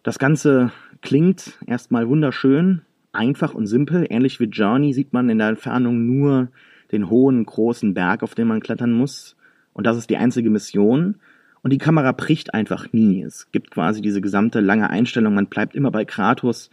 [0.02, 2.82] Das Ganze klingt erstmal wunderschön,
[3.12, 4.06] einfach und simpel.
[4.08, 6.48] Ähnlich wie Journey sieht man in der Entfernung nur
[6.90, 9.36] den hohen, großen Berg, auf den man klettern muss.
[9.72, 11.16] Und das ist die einzige Mission.
[11.62, 13.22] Und die Kamera bricht einfach nie.
[13.22, 15.34] Es gibt quasi diese gesamte lange Einstellung.
[15.34, 16.70] Man bleibt immer bei Kratos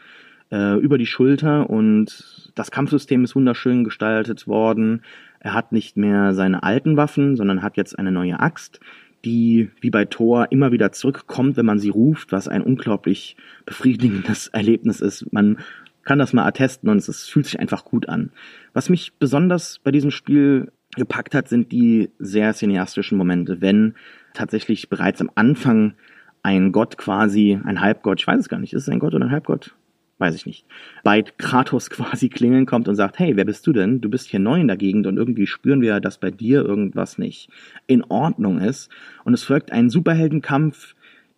[0.50, 5.02] äh, über die Schulter und das Kampfsystem ist wunderschön gestaltet worden.
[5.40, 8.80] Er hat nicht mehr seine alten Waffen, sondern hat jetzt eine neue Axt
[9.26, 14.48] die wie bei Thor immer wieder zurückkommt, wenn man sie ruft, was ein unglaublich befriedigendes
[14.54, 15.32] Erlebnis ist.
[15.32, 15.60] Man
[16.04, 18.32] kann das mal attesten und es fühlt sich einfach gut an.
[18.74, 23.96] Was mich besonders bei diesem Spiel gepackt hat, sind die sehr cineastischen Momente, wenn
[24.34, 25.96] tatsächlich bereits am Anfang
[26.44, 29.26] ein Gott quasi, ein Halbgott, ich weiß es gar nicht, ist es ein Gott oder
[29.26, 29.76] ein Halbgott?
[30.20, 30.66] Weiß ich nicht,
[31.04, 34.02] bei Kratos quasi klingeln kommt und sagt, hey, wer bist du denn?
[34.02, 37.18] Du bist hier neu in der Gegend und irgendwie spüren wir, dass bei dir irgendwas
[37.18, 37.50] nicht
[37.86, 38.90] in Ordnung ist.
[39.24, 40.96] Und es folgt ein Superheldenkampf,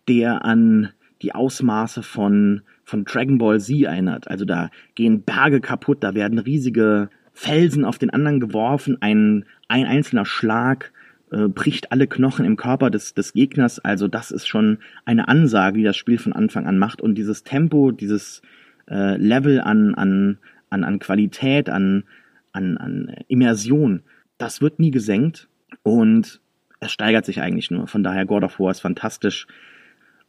[0.08, 0.90] der an
[1.22, 4.28] die Ausmaße von, von Dragon Ball Z erinnert.
[4.28, 9.86] Also da gehen Berge kaputt, da werden riesige Felsen auf den anderen geworfen, ein, ein
[9.86, 10.92] einzelner Schlag
[11.30, 13.78] äh, bricht alle Knochen im Körper des, des Gegners.
[13.78, 17.00] Also das ist schon eine Ansage, die das Spiel von Anfang an macht.
[17.00, 18.42] Und dieses Tempo, dieses,
[18.90, 22.04] äh, Level an, an, an, an Qualität, an,
[22.52, 24.02] an, an Immersion,
[24.38, 25.48] das wird nie gesenkt
[25.82, 26.40] und
[26.80, 27.86] es steigert sich eigentlich nur.
[27.86, 29.46] Von daher God of War ist fantastisch.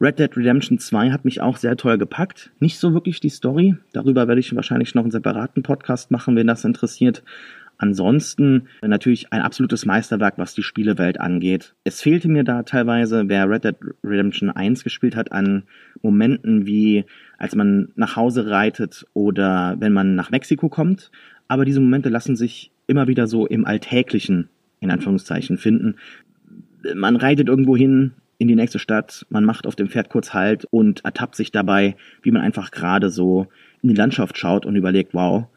[0.00, 2.50] Red Dead Redemption 2 hat mich auch sehr toll gepackt.
[2.58, 3.76] Nicht so wirklich die Story.
[3.92, 7.22] Darüber werde ich wahrscheinlich noch einen separaten Podcast machen, wenn das interessiert.
[7.82, 11.74] Ansonsten natürlich ein absolutes Meisterwerk, was die Spielewelt angeht.
[11.82, 15.64] Es fehlte mir da teilweise, wer Red Dead Redemption 1 gespielt hat, an
[16.00, 17.04] Momenten wie
[17.38, 21.10] als man nach Hause reitet oder wenn man nach Mexiko kommt.
[21.48, 25.96] Aber diese Momente lassen sich immer wieder so im Alltäglichen, in Anführungszeichen, finden.
[26.94, 30.66] Man reitet irgendwo hin in die nächste Stadt, man macht auf dem Pferd kurz Halt
[30.70, 33.48] und ertappt sich dabei, wie man einfach gerade so
[33.82, 35.48] in die Landschaft schaut und überlegt, wow,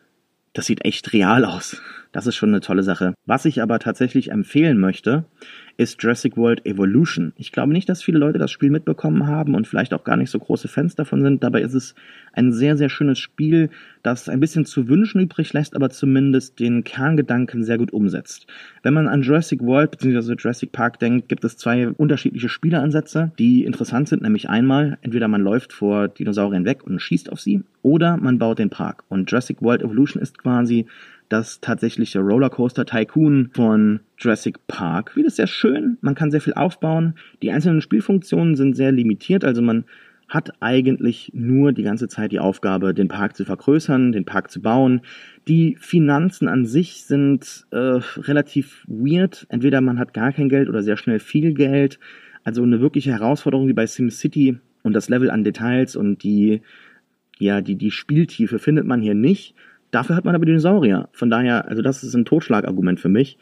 [0.55, 1.81] das sieht echt real aus.
[2.15, 3.13] Das ist schon eine tolle Sache.
[3.25, 5.25] Was ich aber tatsächlich empfehlen möchte,
[5.75, 7.33] ist Jurassic World Evolution.
[7.35, 10.29] Ich glaube nicht, dass viele Leute das Spiel mitbekommen haben und vielleicht auch gar nicht
[10.29, 11.43] so große Fans davon sind.
[11.43, 11.93] Dabei ist es
[12.31, 13.69] ein sehr, sehr schönes Spiel,
[14.01, 18.47] das ein bisschen zu wünschen übrig lässt, aber zumindest den Kerngedanken sehr gut umsetzt.
[18.81, 20.35] Wenn man an Jurassic World bzw.
[20.37, 25.41] Jurassic Park denkt, gibt es zwei unterschiedliche Spieleransätze, die interessant sind, nämlich einmal, entweder man
[25.41, 29.03] läuft vor Dinosauriern weg und schießt auf sie, oder man baut den Park.
[29.09, 30.85] Und Jurassic World Evolution ist quasi
[31.29, 35.15] das tatsächliche Rollercoaster Tycoon von Jurassic Park.
[35.15, 37.15] Wie das sehr schön, man kann sehr viel aufbauen.
[37.41, 39.85] Die einzelnen Spielfunktionen sind sehr limitiert, also man
[40.27, 44.61] hat eigentlich nur die ganze Zeit die Aufgabe, den Park zu vergrößern, den Park zu
[44.61, 45.01] bauen.
[45.47, 49.45] Die Finanzen an sich sind äh, relativ weird.
[49.49, 51.99] Entweder man hat gar kein Geld oder sehr schnell viel Geld.
[52.43, 56.61] Also eine wirkliche Herausforderung wie bei SimCity und das Level an Details und die,
[57.37, 59.55] ja, die, die Spieltiefe findet man hier nicht.
[59.95, 61.07] Dafür hat man aber Dinosaurier.
[61.13, 63.37] Von daher, also das ist ein Totschlagargument für mich.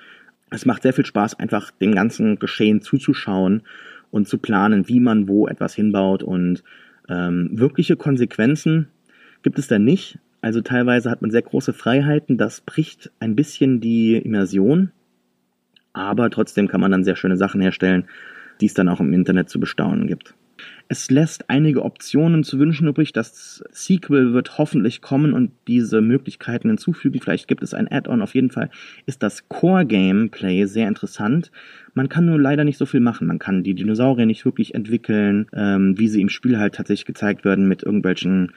[0.52, 3.64] Es macht sehr viel Spaß, einfach dem ganzen Geschehen zuzuschauen
[4.12, 6.22] und zu planen, wie man wo etwas hinbaut.
[6.22, 6.64] Und
[7.10, 8.88] ähm, wirkliche Konsequenzen
[9.42, 10.20] gibt es da nicht.
[10.42, 12.38] Also teilweise hat man sehr große Freiheiten.
[12.38, 14.92] Das bricht ein bisschen die Immersion.
[15.92, 18.06] Aber trotzdem kann man dann sehr schöne Sachen herstellen,
[18.62, 20.36] die es dann auch im Internet zu bestaunen gibt.
[20.88, 23.14] Es lässt einige Optionen zu wünschen übrig.
[23.14, 27.20] Das Sequel wird hoffentlich kommen und diese Möglichkeiten hinzufügen.
[27.20, 28.22] Vielleicht gibt es ein Add-on.
[28.22, 28.70] Auf jeden Fall
[29.06, 31.52] ist das Core-Gameplay sehr interessant.
[31.94, 33.28] Man kann nur leider nicht so viel machen.
[33.28, 37.46] Man kann die Dinosaurier nicht wirklich entwickeln, ähm, wie sie im Spiel halt tatsächlich gezeigt
[37.46, 38.52] werden mit irgendwelchen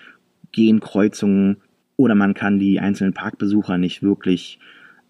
[0.52, 1.58] Genkreuzungen.
[1.96, 4.58] Oder man kann die einzelnen Parkbesucher nicht wirklich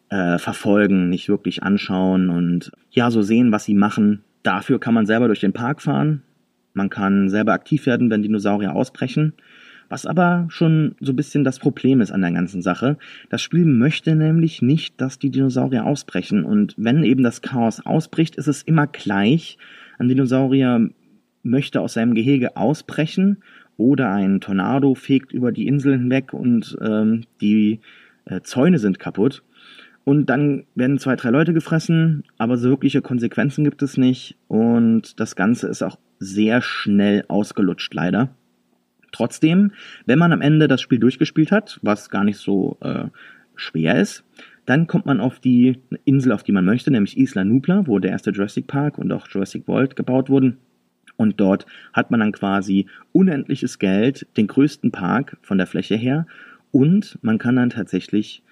[0.09, 4.23] äh, verfolgen, nicht wirklich anschauen und ja, so sehen, was sie machen.
[4.43, 6.23] Dafür kann man selber durch den Park fahren.
[6.77, 9.33] Man kann selber aktiv werden, wenn Dinosaurier ausbrechen.
[9.89, 12.99] Was aber schon so ein bisschen das Problem ist an der ganzen Sache.
[13.31, 16.45] Das Spiel möchte nämlich nicht, dass die Dinosaurier ausbrechen.
[16.45, 19.57] Und wenn eben das Chaos ausbricht, ist es immer gleich.
[19.99, 20.91] Ein Dinosaurier
[21.43, 23.39] möchte aus seinem Gehege ausbrechen
[23.79, 27.81] oder ein Tornado fegt über die Insel hinweg und ähm, die
[28.27, 29.43] äh, Zäune sind kaputt.
[30.09, 34.37] Und dann werden zwei, drei Leute gefressen, aber so wirkliche Konsequenzen gibt es nicht.
[34.47, 38.29] Und das Ganze ist auch sehr schnell ausgelutscht, leider.
[39.11, 39.73] Trotzdem,
[40.05, 43.07] wenn man am Ende das Spiel durchgespielt hat, was gar nicht so äh,
[43.57, 44.23] schwer ist,
[44.65, 48.13] dann kommt man auf die Insel, auf die man möchte, nämlich Isla Nubla, wo der
[48.13, 50.59] erste Jurassic Park und auch Jurassic World gebaut wurden.
[51.17, 56.29] Und dort hat man dann quasi unendliches Geld, den größten Park von der Fläche her.
[56.71, 58.45] Und man kann dann tatsächlich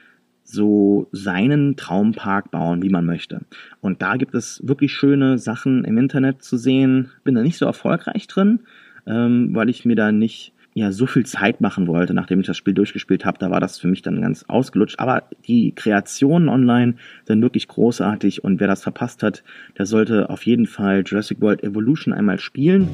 [0.45, 3.41] so seinen Traumpark bauen, wie man möchte.
[3.81, 7.11] Und da gibt es wirklich schöne Sachen im Internet zu sehen.
[7.25, 8.61] Bin da nicht so erfolgreich drin,
[9.07, 12.57] ähm, weil ich mir da nicht ja so viel Zeit machen wollte, nachdem ich das
[12.57, 13.39] Spiel durchgespielt habe.
[13.39, 14.99] Da war das für mich dann ganz ausgelutscht.
[14.99, 19.45] Aber die Kreationen online sind wirklich großartig und wer das verpasst hat,
[19.79, 22.91] der sollte auf jeden Fall Jurassic World Evolution einmal spielen.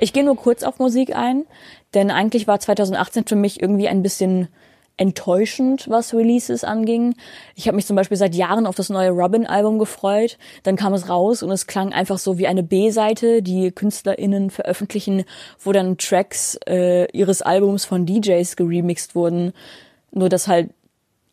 [0.00, 1.44] Ich gehe nur kurz auf Musik ein,
[1.94, 4.48] denn eigentlich war 2018 für mich irgendwie ein bisschen
[4.98, 7.14] enttäuschend, was Releases anging.
[7.54, 10.36] Ich habe mich zum Beispiel seit Jahren auf das neue Robin-Album gefreut.
[10.64, 15.24] Dann kam es raus und es klang einfach so wie eine B-Seite, die KünstlerInnen veröffentlichen,
[15.60, 19.52] wo dann Tracks äh, ihres Albums von DJs geremixed wurden.
[20.10, 20.70] Nur dass halt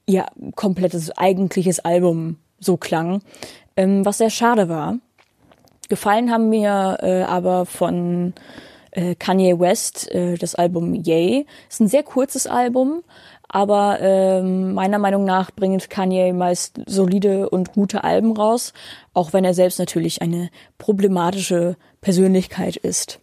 [0.06, 3.22] ihr komplettes eigentliches Album so klang.
[3.76, 5.00] Ähm, was sehr schade war.
[5.90, 8.34] Gefallen haben mir äh, aber von
[8.96, 11.46] äh, Kanye West äh, das Album Yay.
[11.70, 13.04] Ist ein sehr kurzes Album,
[13.48, 18.74] aber ähm, meiner Meinung nach bringt Kanye meist solide und gute Alben raus,
[19.14, 23.20] auch wenn er selbst natürlich eine problematische Persönlichkeit ist.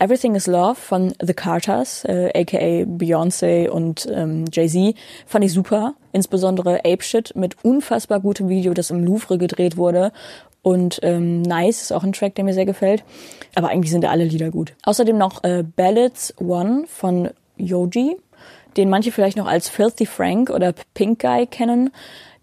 [0.00, 4.94] Everything is Love von The Carters, äh, aka Beyoncé und ähm, Jay-Z,
[5.26, 5.94] fand ich super.
[6.12, 10.12] Insbesondere Ape Shit mit unfassbar gutem Video, das im Louvre gedreht wurde
[10.62, 13.02] und ähm, Nice ist auch ein Track, der mir sehr gefällt.
[13.54, 14.74] Aber eigentlich sind da alle Lieder gut.
[14.84, 18.16] Außerdem noch äh, Ballads One von Yoji,
[18.76, 21.90] den manche vielleicht noch als Filthy Frank oder Pink Guy kennen.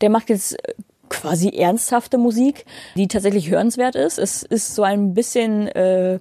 [0.01, 0.73] Der macht jetzt äh,
[1.09, 4.17] quasi ernsthafte Musik, die tatsächlich hörenswert ist.
[4.17, 6.19] Es ist so ein bisschen, äh,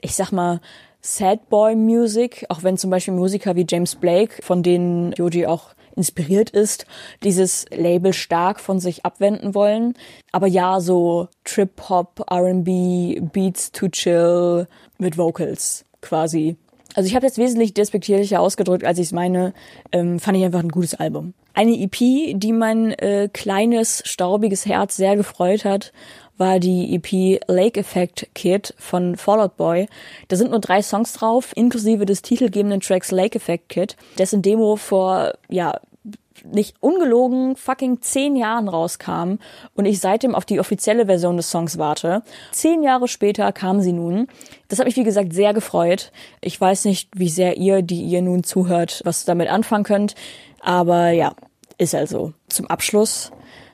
[0.00, 0.60] ich sag mal,
[1.00, 5.74] Sad Boy Music, auch wenn zum Beispiel Musiker wie James Blake, von denen Yoji auch
[5.96, 6.86] inspiriert ist,
[7.22, 9.94] dieses Label stark von sich abwenden wollen.
[10.32, 14.66] Aber ja, so Trip-Hop, RB, Beats to Chill
[14.98, 16.56] mit Vocals quasi.
[16.94, 19.54] Also ich habe jetzt wesentlich despektierlicher ausgedrückt, als ich es meine,
[19.92, 21.34] ähm, fand ich einfach ein gutes Album.
[21.54, 25.92] Eine EP, die mein äh, kleines, staubiges Herz sehr gefreut hat,
[26.42, 29.86] war die EP Lake Effect Kid von Fallout Boy.
[30.26, 34.74] Da sind nur drei Songs drauf, inklusive des titelgebenden Tracks Lake Effect Kid, dessen Demo
[34.74, 35.78] vor, ja,
[36.44, 39.36] nicht ungelogen fucking zehn Jahren rauskam
[39.76, 42.22] und ich seitdem auf die offizielle Version des Songs warte.
[42.50, 44.26] Zehn Jahre später kam sie nun.
[44.66, 46.10] Das hat mich, wie gesagt, sehr gefreut.
[46.40, 50.16] Ich weiß nicht, wie sehr ihr, die ihr nun zuhört, was damit anfangen könnt.
[50.60, 51.36] Aber ja,
[51.78, 52.32] ist also.
[52.48, 53.30] Zum Abschluss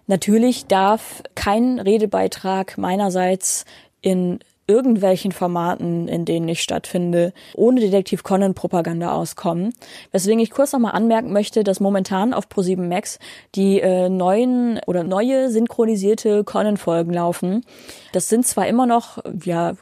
[0.09, 3.65] Natürlich darf kein Redebeitrag meinerseits
[4.01, 9.73] in irgendwelchen Formaten, in denen ich stattfinde, ohne Detektiv Conan Propaganda auskommen.
[10.13, 13.19] Weswegen ich kurz nochmal anmerken möchte, dass momentan auf Pro7 Max
[13.55, 17.65] die äh, neuen oder neue synchronisierte Conan Folgen laufen.
[18.13, 19.75] Das sind zwar immer noch, ja,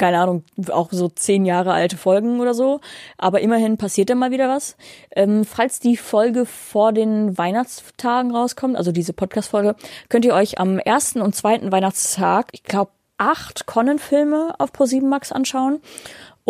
[0.00, 2.80] keine Ahnung, auch so zehn Jahre alte Folgen oder so.
[3.18, 4.76] Aber immerhin passiert da mal wieder was.
[5.14, 9.76] Ähm, falls die Folge vor den Weihnachtstagen rauskommt, also diese Podcast-Folge,
[10.08, 15.32] könnt ihr euch am ersten und zweiten Weihnachtstag, ich glaube, acht Conan-Filme auf Pro7 Max
[15.32, 15.82] anschauen.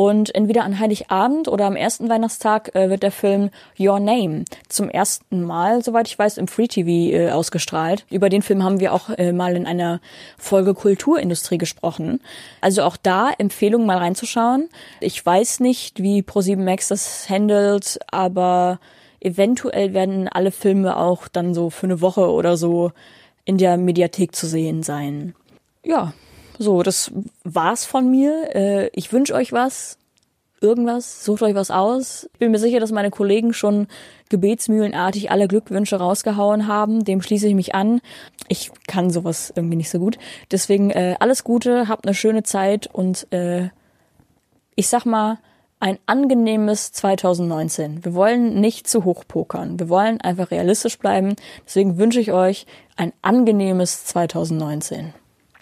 [0.01, 4.88] Und entweder an Heiligabend oder am ersten Weihnachtstag äh, wird der Film Your Name zum
[4.88, 8.07] ersten Mal, soweit ich weiß, im Free TV äh, ausgestrahlt.
[8.09, 10.01] Über den Film haben wir auch äh, mal in einer
[10.38, 12.22] Folge Kulturindustrie gesprochen.
[12.62, 14.70] Also auch da Empfehlung mal reinzuschauen.
[15.01, 18.80] Ich weiß nicht, wie Pro7 Max das handelt, aber
[19.20, 22.92] eventuell werden alle Filme auch dann so für eine Woche oder so
[23.44, 25.34] in der Mediathek zu sehen sein.
[25.84, 26.14] Ja,
[26.63, 27.11] so, das
[27.43, 28.55] war's von mir.
[28.55, 29.97] Äh, ich wünsche euch was.
[30.61, 32.29] Irgendwas, sucht euch was aus.
[32.35, 33.87] Ich bin mir sicher, dass meine Kollegen schon
[34.29, 37.03] gebetsmühlenartig alle Glückwünsche rausgehauen haben.
[37.03, 38.03] Dem schließe ich mich an.
[38.49, 40.19] Ich kann sowas irgendwie nicht so gut.
[40.51, 43.71] Deswegen äh, alles Gute, habt eine schöne Zeit und äh,
[44.75, 45.39] ich sag mal,
[45.81, 48.05] ein angenehmes 2019.
[48.05, 49.81] Wir wollen nicht zu hoch pokern.
[49.81, 51.37] Wir wollen einfach realistisch bleiben.
[51.65, 52.67] Deswegen wünsche ich euch
[52.99, 55.15] ein angenehmes 2019.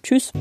[0.03, 0.33] Tschüss.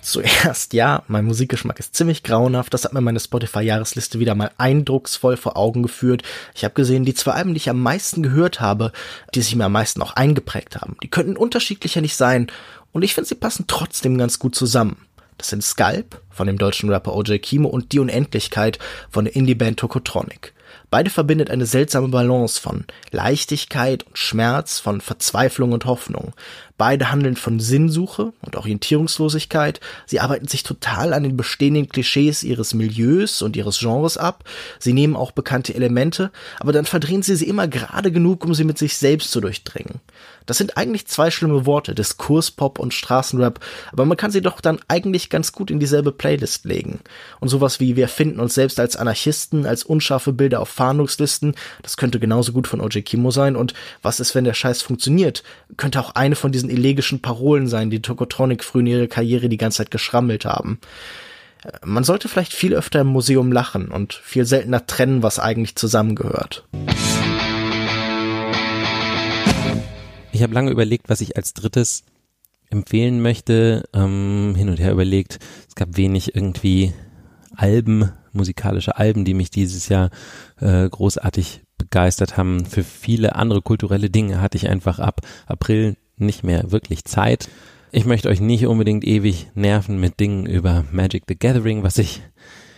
[0.00, 2.74] Zuerst ja, mein Musikgeschmack ist ziemlich grauenhaft.
[2.74, 6.22] Das hat mir meine Spotify-Jahresliste wieder mal eindrucksvoll vor Augen geführt.
[6.54, 8.92] Ich habe gesehen, die zwei Alben, die ich am meisten gehört habe,
[9.34, 12.48] die sich mir am meisten auch eingeprägt haben, die könnten unterschiedlicher nicht sein.
[12.92, 14.98] Und ich finde, sie passen trotzdem ganz gut zusammen.
[15.38, 18.78] Das sind Skalp von dem deutschen Rapper OJ Kimo und Die Unendlichkeit
[19.10, 20.53] von der Indie-Band Tokotronic.
[20.94, 26.34] Beide verbindet eine seltsame Balance von Leichtigkeit und Schmerz, von Verzweiflung und Hoffnung.
[26.76, 29.78] Beide handeln von Sinnsuche und Orientierungslosigkeit.
[30.06, 34.42] Sie arbeiten sich total an den bestehenden Klischees ihres Milieus und ihres Genres ab.
[34.80, 38.64] Sie nehmen auch bekannte Elemente, aber dann verdrehen sie sie immer gerade genug, um sie
[38.64, 40.00] mit sich selbst zu durchdringen.
[40.46, 43.60] Das sind eigentlich zwei schlimme Worte, Diskurspop und Straßenrap,
[43.92, 47.00] aber man kann sie doch dann eigentlich ganz gut in dieselbe Playlist legen.
[47.40, 51.96] Und sowas wie wir finden uns selbst als Anarchisten, als unscharfe Bilder auf Fahndungslisten, das
[51.96, 53.72] könnte genauso gut von OJ Kimo sein und
[54.02, 55.42] was ist, wenn der Scheiß funktioniert?
[55.76, 59.48] Könnte auch eine von diesen diesen elegischen Parolen sein, die Tokotronic früh in ihrer Karriere
[59.48, 60.78] die ganze Zeit geschrammelt haben.
[61.84, 66.66] Man sollte vielleicht viel öfter im Museum lachen und viel seltener trennen, was eigentlich zusammengehört.
[70.32, 72.04] Ich habe lange überlegt, was ich als drittes
[72.70, 73.84] empfehlen möchte.
[73.94, 75.38] Ähm, hin und her überlegt.
[75.68, 76.92] Es gab wenig irgendwie
[77.56, 80.10] Alben, musikalische Alben, die mich dieses Jahr
[80.60, 82.66] äh, großartig begeistert haben.
[82.66, 87.48] Für viele andere kulturelle Dinge hatte ich einfach ab April nicht mehr wirklich Zeit.
[87.92, 92.22] Ich möchte euch nicht unbedingt ewig nerven mit Dingen über Magic the Gathering, was ich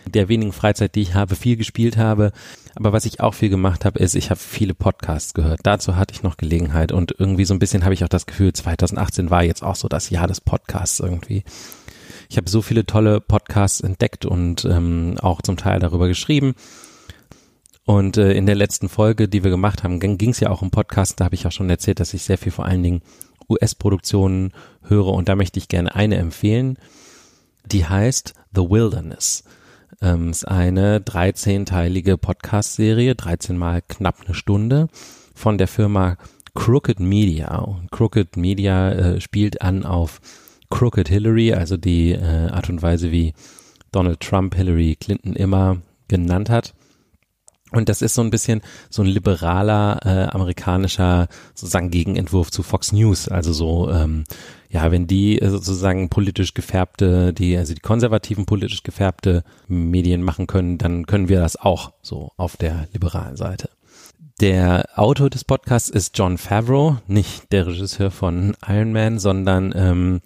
[0.09, 2.31] der wenigen Freizeit, die ich habe, viel gespielt habe.
[2.75, 5.61] Aber was ich auch viel gemacht habe, ist, ich habe viele Podcasts gehört.
[5.63, 8.53] Dazu hatte ich noch Gelegenheit und irgendwie so ein bisschen habe ich auch das Gefühl,
[8.53, 11.43] 2018 war jetzt auch so das Jahr des Podcasts irgendwie.
[12.29, 16.55] Ich habe so viele tolle Podcasts entdeckt und ähm, auch zum Teil darüber geschrieben.
[17.85, 20.71] Und äh, in der letzten Folge, die wir gemacht haben, ging es ja auch um
[20.71, 21.19] Podcast.
[21.19, 23.01] Da habe ich auch schon erzählt, dass ich sehr viel vor allen Dingen
[23.49, 24.51] US-Produktionen
[24.83, 26.77] höre und da möchte ich gerne eine empfehlen.
[27.65, 29.43] Die heißt The Wilderness.
[30.01, 34.87] Ähm, ist eine 13-teilige Podcast-Serie, 13 mal knapp eine Stunde
[35.33, 36.17] von der Firma
[36.53, 37.55] Crooked Media.
[37.59, 40.21] Und Crooked Media äh, spielt an auf
[40.69, 43.33] Crooked Hillary, also die äh, Art und Weise, wie
[43.91, 45.77] Donald Trump Hillary Clinton immer
[46.07, 46.73] genannt hat.
[47.71, 52.93] Und das ist so ein bisschen so ein liberaler äh, amerikanischer sozusagen Gegenentwurf zu Fox
[52.93, 53.27] News.
[53.27, 54.23] Also so, ähm,
[54.69, 60.47] ja, wenn die äh, sozusagen politisch gefärbte, die, also die konservativen politisch gefärbte Medien machen
[60.47, 63.69] können, dann können wir das auch so auf der liberalen Seite.
[64.39, 70.21] Der Autor des Podcasts ist John Favreau, nicht der Regisseur von Iron Man, sondern ähm,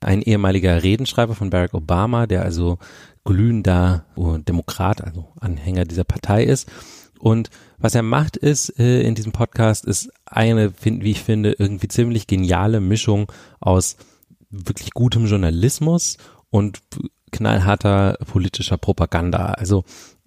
[0.00, 2.78] ein ehemaliger Redenschreiber von Barack Obama, der also
[3.30, 4.04] glühender
[4.48, 6.68] Demokrat, also Anhänger dieser Partei ist.
[7.20, 11.88] Und was er macht ist äh, in diesem Podcast ist eine, wie ich finde, irgendwie
[11.88, 13.96] ziemlich geniale Mischung aus
[14.50, 16.16] wirklich gutem Journalismus
[16.50, 16.80] und
[17.30, 19.52] knallharter politischer Propaganda.
[19.52, 19.84] Also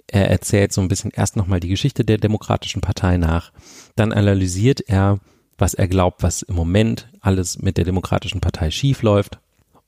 [0.08, 3.52] er erzählt so ein bisschen erst nochmal die Geschichte der Demokratischen Partei nach,
[3.96, 5.20] dann analysiert er,
[5.58, 9.40] was er glaubt, was im Moment alles mit der Demokratischen Partei schief läuft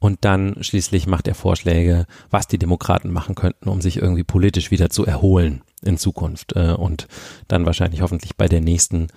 [0.06, 4.70] und dann schließlich macht er Vorschläge, was die Demokraten machen könnten, um sich irgendwie politisch
[4.70, 7.08] wieder zu erholen in Zukunft äh, und
[7.48, 9.08] dann wahrscheinlich hoffentlich bei der nächsten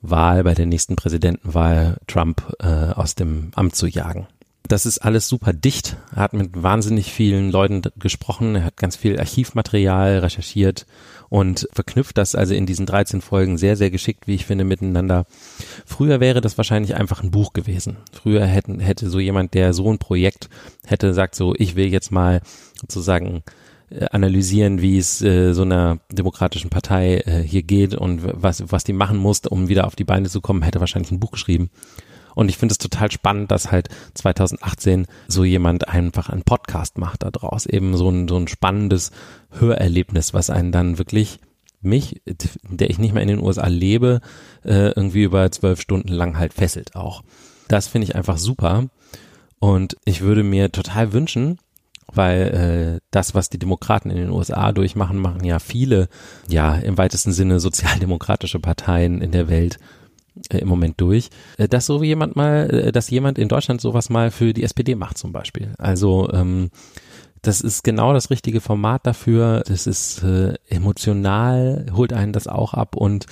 [0.00, 4.28] Wahl, bei der nächsten Präsidentenwahl Trump äh, aus dem Amt zu jagen.
[4.68, 5.96] Das ist alles super dicht.
[6.14, 8.54] Er hat mit wahnsinnig vielen Leuten gesprochen.
[8.54, 10.86] Er hat ganz viel Archivmaterial recherchiert
[11.28, 15.26] und verknüpft das also in diesen 13 Folgen sehr, sehr geschickt, wie ich finde, miteinander.
[15.86, 17.98] Früher wäre das wahrscheinlich einfach ein Buch gewesen.
[18.12, 20.48] Früher hätten, hätte so jemand, der so ein Projekt
[20.86, 22.40] hätte, sagt so, ich will jetzt mal
[22.80, 23.42] sozusagen
[23.90, 28.84] äh, analysieren, wie es äh, so einer demokratischen Partei äh, hier geht und was, was
[28.84, 31.70] die machen muss, um wieder auf die Beine zu kommen, hätte wahrscheinlich ein Buch geschrieben.
[32.34, 37.22] Und ich finde es total spannend, dass halt 2018 so jemand einfach einen Podcast macht
[37.22, 37.66] daraus.
[37.66, 39.10] Eben so ein, so ein spannendes
[39.50, 41.40] Hörerlebnis, was einen dann wirklich
[41.80, 42.22] mich,
[42.62, 44.20] der ich nicht mehr in den USA lebe,
[44.64, 47.22] äh, irgendwie über zwölf Stunden lang halt fesselt auch.
[47.68, 48.86] Das finde ich einfach super.
[49.60, 51.58] Und ich würde mir total wünschen,
[52.12, 56.08] weil äh, das, was die Demokraten in den USA durchmachen, machen ja viele,
[56.48, 59.78] ja, im weitesten Sinne sozialdemokratische Parteien in der Welt
[60.50, 64.10] äh, im Moment durch, äh, dass so jemand mal, äh, dass jemand in Deutschland sowas
[64.10, 65.74] mal für die SPD macht zum Beispiel.
[65.78, 66.70] Also ähm,
[67.42, 69.62] das ist genau das richtige Format dafür.
[69.66, 73.26] Das ist äh, emotional, holt einen das auch ab und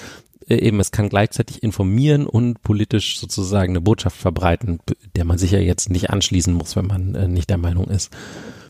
[0.49, 4.81] äh, eben es kann gleichzeitig informieren und politisch sozusagen eine Botschaft verbreiten,
[5.17, 8.13] der man sich ja jetzt nicht anschließen muss, wenn man äh, nicht der Meinung ist.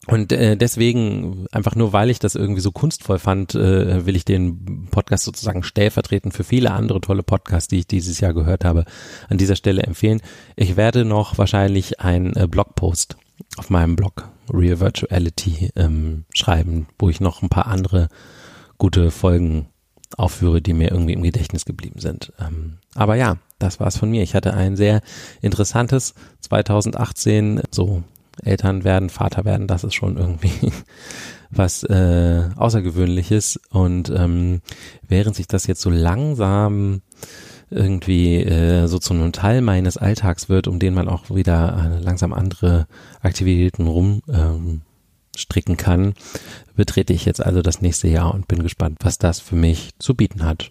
[0.07, 4.25] Und äh, deswegen, einfach nur weil ich das irgendwie so kunstvoll fand, äh, will ich
[4.25, 8.85] den Podcast sozusagen stellvertretend für viele andere tolle Podcasts, die ich dieses Jahr gehört habe,
[9.29, 10.23] an dieser Stelle empfehlen.
[10.55, 13.17] Ich werde noch wahrscheinlich einen äh, Blogpost
[13.57, 18.09] auf meinem Blog Real Virtuality ähm, schreiben, wo ich noch ein paar andere
[18.79, 19.69] gute Folgen
[20.17, 22.33] aufführe, die mir irgendwie im Gedächtnis geblieben sind.
[22.39, 24.23] Ähm, aber ja, das war's von mir.
[24.23, 25.01] Ich hatte ein sehr
[25.43, 28.05] interessantes 2018, so
[28.43, 30.72] Eltern werden, Vater werden, das ist schon irgendwie
[31.51, 33.61] was äh, Außergewöhnliches.
[33.70, 34.61] Und ähm,
[35.07, 37.03] während sich das jetzt so langsam
[37.70, 42.03] irgendwie äh, so zu einem Teil meines Alltags wird, um den man auch wieder äh,
[42.03, 42.87] langsam andere
[43.20, 44.82] Aktivitäten rumstricken
[45.74, 46.14] ähm, kann,
[46.76, 50.14] betrete ich jetzt also das nächste Jahr und bin gespannt, was das für mich zu
[50.14, 50.70] bieten hat.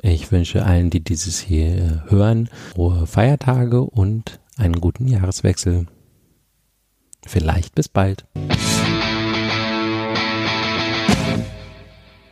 [0.00, 5.86] Ich wünsche allen, die dieses hier hören, frohe Feiertage und einen guten Jahreswechsel.
[7.26, 8.24] Vielleicht bis bald.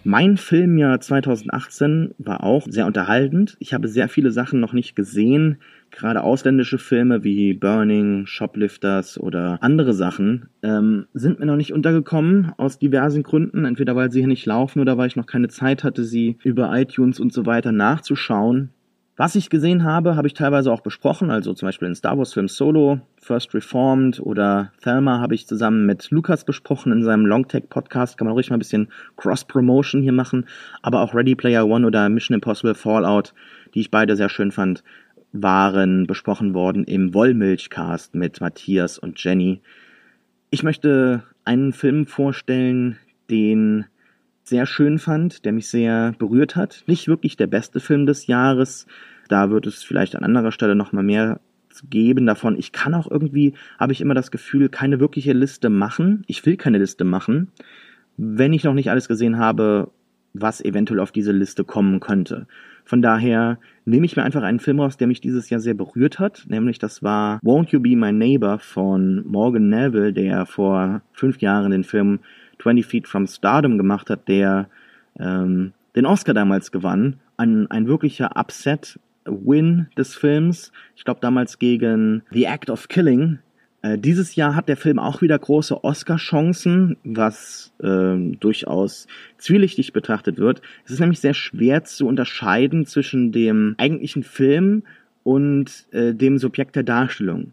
[0.02, 3.56] Mein Filmjahr 2018 war auch sehr unterhaltend.
[3.58, 5.58] Ich habe sehr viele Sachen noch nicht gesehen.
[5.90, 12.52] Gerade ausländische Filme wie Burning, Shoplifters oder andere Sachen ähm, sind mir noch nicht untergekommen
[12.56, 13.66] aus diversen Gründen.
[13.66, 16.74] Entweder weil sie hier nicht laufen oder weil ich noch keine Zeit hatte, sie über
[16.74, 18.70] iTunes und so weiter nachzuschauen.
[19.20, 22.32] Was ich gesehen habe, habe ich teilweise auch besprochen, also zum Beispiel in Star Wars
[22.32, 27.68] Film Solo, First Reformed oder Thelma habe ich zusammen mit Lukas besprochen in seinem Longtech
[27.68, 28.16] Podcast.
[28.16, 30.46] Kann man ruhig mal ein bisschen Cross-Promotion hier machen.
[30.80, 33.34] Aber auch Ready Player One oder Mission Impossible Fallout,
[33.74, 34.82] die ich beide sehr schön fand,
[35.32, 39.60] waren besprochen worden im Wollmilchcast mit Matthias und Jenny.
[40.48, 42.96] Ich möchte einen Film vorstellen,
[43.28, 43.84] den
[44.44, 46.82] sehr schön fand, der mich sehr berührt hat.
[46.86, 48.86] Nicht wirklich der beste Film des Jahres.
[49.28, 51.40] Da wird es vielleicht an anderer Stelle noch mal mehr
[51.88, 52.58] geben davon.
[52.58, 56.24] Ich kann auch irgendwie, habe ich immer das Gefühl, keine wirkliche Liste machen.
[56.26, 57.48] Ich will keine Liste machen,
[58.16, 59.90] wenn ich noch nicht alles gesehen habe,
[60.32, 62.46] was eventuell auf diese Liste kommen könnte.
[62.84, 66.18] Von daher nehme ich mir einfach einen Film raus, der mich dieses Jahr sehr berührt
[66.18, 71.40] hat, nämlich das war Won't You Be My Neighbor von Morgan Neville, der vor fünf
[71.40, 72.20] Jahren den Film
[72.60, 74.68] 20 Feet from Stardom gemacht hat, der
[75.18, 77.16] ähm, den Oscar damals gewann.
[77.36, 80.72] Ein, ein wirklicher Upset-Win des Films.
[80.96, 83.38] Ich glaube damals gegen The Act of Killing.
[83.82, 89.06] Äh, dieses Jahr hat der Film auch wieder große Oscar-Chancen, was äh, durchaus
[89.38, 90.60] zwielichtig betrachtet wird.
[90.84, 94.82] Es ist nämlich sehr schwer zu unterscheiden zwischen dem eigentlichen Film
[95.22, 97.52] und äh, dem Subjekt der Darstellung.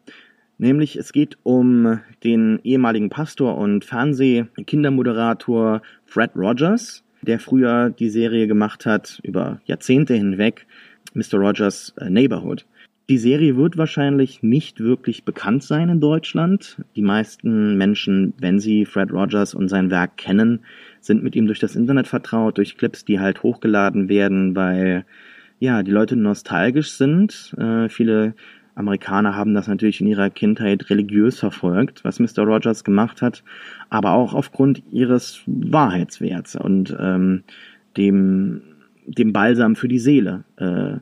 [0.57, 8.47] Nämlich es geht um den ehemaligen Pastor und Fernseh-Kindermoderator Fred Rogers, der früher die Serie
[8.47, 10.65] gemacht hat über Jahrzehnte hinweg,
[11.13, 11.35] Mr.
[11.35, 12.65] Rogers Neighborhood.
[13.09, 16.77] Die Serie wird wahrscheinlich nicht wirklich bekannt sein in Deutschland.
[16.97, 20.59] Die meisten Menschen, wenn sie Fred Rogers und sein Werk kennen,
[20.99, 25.05] sind mit ihm durch das Internet vertraut, durch Clips, die halt hochgeladen werden, weil
[25.59, 27.55] ja, die Leute nostalgisch sind.
[27.57, 28.35] Äh, viele
[28.77, 32.43] Amerikaner haben das natürlich in ihrer Kindheit religiös verfolgt, was Mr.
[32.43, 33.43] Rogers gemacht hat,
[33.89, 37.43] aber auch aufgrund ihres Wahrheitswerts und ähm,
[37.97, 38.61] dem,
[39.07, 40.97] dem Balsam für die Seele, äh,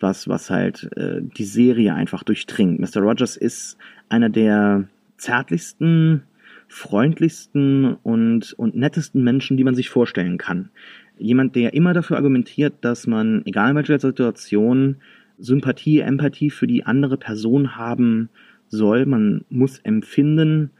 [0.00, 2.78] was, was halt äh, die Serie einfach durchdringt.
[2.78, 3.00] Mr.
[3.00, 3.78] Rogers ist
[4.10, 4.84] einer der
[5.16, 6.24] zärtlichsten,
[6.68, 10.68] freundlichsten und, und nettesten Menschen, die man sich vorstellen kann.
[11.16, 14.96] Jemand, der immer dafür argumentiert, dass man, egal in welcher Situation,
[15.38, 18.28] Sympathie, Empathie für die andere Person haben
[18.68, 19.06] soll.
[19.06, 20.70] Man muss empfinden,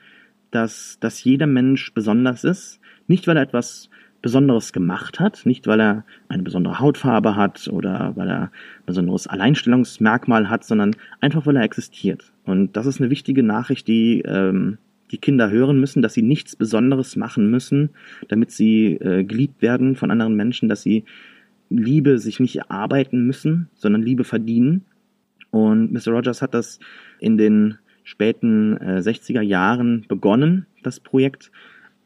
[0.50, 2.80] dass, dass jeder Mensch besonders ist.
[3.07, 3.90] Nicht, weil er etwas
[4.22, 8.50] Besonderes gemacht hat, nicht weil er eine besondere Hautfarbe hat oder weil er ein
[8.86, 12.32] besonderes Alleinstellungsmerkmal hat, sondern einfach weil er existiert.
[12.44, 14.78] Und das ist eine wichtige Nachricht, die ähm,
[15.11, 17.90] die Kinder hören müssen, dass sie nichts Besonderes machen müssen,
[18.28, 21.05] damit sie äh, geliebt werden von anderen Menschen, dass sie
[21.69, 24.85] Liebe sich nicht erarbeiten müssen, sondern Liebe verdienen.
[25.51, 26.12] Und Mr.
[26.12, 26.81] Rogers hat das
[27.21, 31.51] in den späten äh, 60er Jahren begonnen, das Projekt.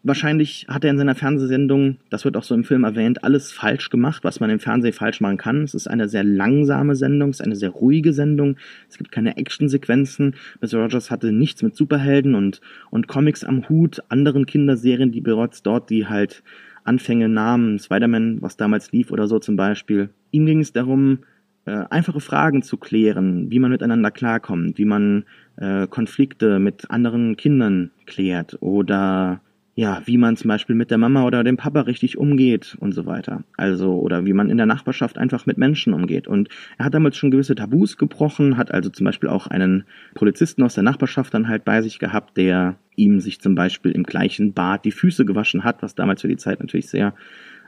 [0.05, 3.91] Wahrscheinlich hat er in seiner Fernsehsendung, das wird auch so im Film erwähnt, alles falsch
[3.91, 5.65] gemacht, was man im Fernsehen falsch machen kann.
[5.65, 8.57] Es ist eine sehr langsame Sendung, es ist eine sehr ruhige Sendung.
[8.89, 10.37] Es gibt keine Actionsequenzen.
[10.63, 10.79] Mr.
[10.79, 15.91] Rogers hatte nichts mit Superhelden und, und Comics am Hut, anderen Kinderserien, die bereits dort,
[15.91, 16.45] die halt
[16.89, 20.11] Anfänge nahmen, Spider-Man, was damals lief oder so zum Beispiel.
[20.33, 21.21] Ihm ging es darum,
[21.67, 25.25] äh, einfache Fragen zu klären, wie man miteinander klarkommt, wie man
[25.57, 29.41] äh, Konflikte mit anderen Kindern klärt oder
[29.79, 33.07] ja, wie man zum Beispiel mit der Mama oder dem Papa richtig umgeht und so
[33.07, 33.45] weiter.
[33.57, 36.27] Also, oder wie man in der Nachbarschaft einfach mit Menschen umgeht.
[36.27, 36.49] Und
[36.79, 40.75] er hat damals schon gewisse Tabus gebrochen, hat also zum Beispiel auch einen Polizisten aus
[40.75, 44.85] der Nachbarschaft dann halt bei sich gehabt, der ihm sich zum Beispiel im gleichen Bad
[44.85, 47.15] die Füße gewaschen hat, was damals für die Zeit natürlich sehr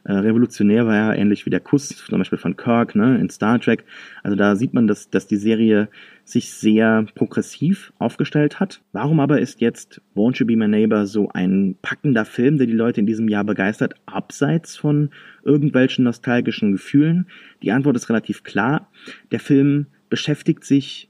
[0.05, 3.61] äh, revolutionär war ja, ähnlich wie der Kuss zum Beispiel von Kirk ne, in Star
[3.61, 3.85] Trek.
[4.23, 5.89] Also da sieht man, dass, dass die Serie
[6.25, 8.81] sich sehr progressiv aufgestellt hat.
[8.93, 12.73] Warum aber ist jetzt Won't You Be My Neighbor so ein packender Film, der die
[12.73, 15.11] Leute in diesem Jahr begeistert, abseits von
[15.45, 17.27] irgendwelchen nostalgischen Gefühlen?
[17.63, 18.91] Die Antwort ist relativ klar.
[19.33, 21.09] Der Film beschäftigt sich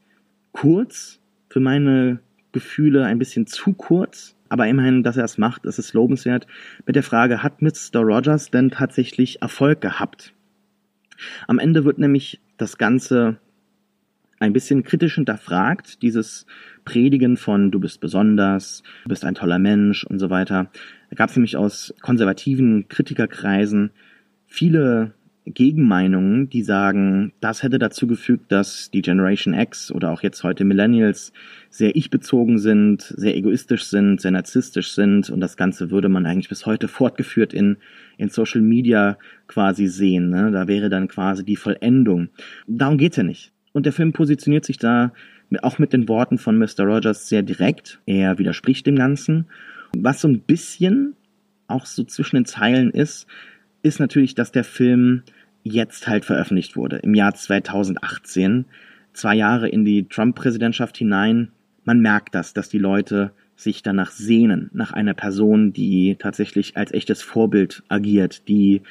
[0.52, 1.20] kurz,
[1.50, 2.20] für meine
[2.52, 6.46] Gefühle ein bisschen zu kurz aber immerhin, dass er es macht, ist es lobenswert.
[6.84, 8.00] Mit der Frage, hat Mr.
[8.00, 10.34] Rogers denn tatsächlich Erfolg gehabt?
[11.46, 13.38] Am Ende wird nämlich das Ganze
[14.40, 16.46] ein bisschen kritisch hinterfragt, dieses
[16.84, 20.70] Predigen von du bist besonders, du bist ein toller Mensch und so weiter.
[21.10, 23.92] Da gab es nämlich aus konservativen Kritikerkreisen
[24.46, 25.12] viele
[25.46, 30.64] Gegenmeinungen, die sagen, das hätte dazu gefügt, dass die Generation X oder auch jetzt heute
[30.64, 31.32] Millennials
[31.70, 36.48] sehr ich-bezogen sind, sehr egoistisch sind, sehr narzisstisch sind und das Ganze würde man eigentlich
[36.48, 37.78] bis heute fortgeführt in,
[38.18, 40.30] in Social Media quasi sehen.
[40.30, 40.50] Ne?
[40.50, 42.28] Da wäre dann quasi die Vollendung.
[42.66, 43.52] Darum geht's ja nicht.
[43.72, 45.12] Und der Film positioniert sich da
[45.62, 46.84] auch mit den Worten von Mr.
[46.84, 48.00] Rogers sehr direkt.
[48.06, 49.46] Er widerspricht dem Ganzen.
[49.96, 51.14] Was so ein bisschen
[51.66, 53.26] auch so zwischen den Zeilen ist,
[53.82, 55.22] ist natürlich, dass der Film
[55.62, 58.64] jetzt halt veröffentlicht wurde, im Jahr 2018,
[59.12, 61.50] zwei Jahre in die Trump-Präsidentschaft hinein.
[61.84, 66.92] Man merkt das, dass die Leute sich danach sehnen, nach einer Person, die tatsächlich als
[66.92, 68.82] echtes Vorbild agiert, die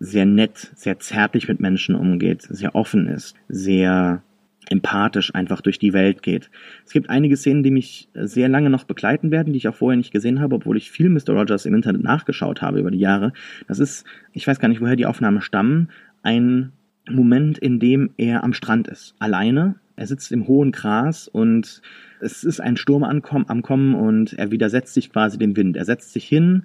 [0.00, 4.22] sehr nett, sehr zärtlich mit Menschen umgeht, sehr offen ist, sehr
[4.70, 6.50] empathisch einfach durch die Welt geht.
[6.84, 9.96] Es gibt einige Szenen, die mich sehr lange noch begleiten werden, die ich auch vorher
[9.96, 11.30] nicht gesehen habe, obwohl ich viel Mr.
[11.30, 13.32] Rogers im Internet nachgeschaut habe über die Jahre.
[13.68, 15.90] Das ist, ich weiß gar nicht, woher die Aufnahmen stammen,
[16.22, 16.72] ein
[17.08, 19.76] Moment, in dem er am Strand ist, alleine.
[19.96, 21.82] Er sitzt im hohen Gras und
[22.20, 25.76] es ist ein Sturm ankommen, am Kommen und er widersetzt sich quasi dem Wind.
[25.76, 26.64] Er setzt sich hin,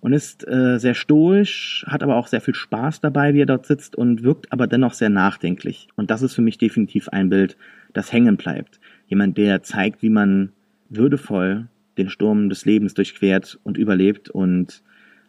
[0.00, 3.66] und ist äh, sehr stoisch, hat aber auch sehr viel Spaß dabei, wie er dort
[3.66, 5.88] sitzt und wirkt aber dennoch sehr nachdenklich.
[5.96, 7.56] Und das ist für mich definitiv ein Bild,
[7.92, 8.80] das hängen bleibt.
[9.08, 10.52] Jemand, der zeigt, wie man
[10.88, 14.82] würdevoll den Sturm des Lebens durchquert und überlebt und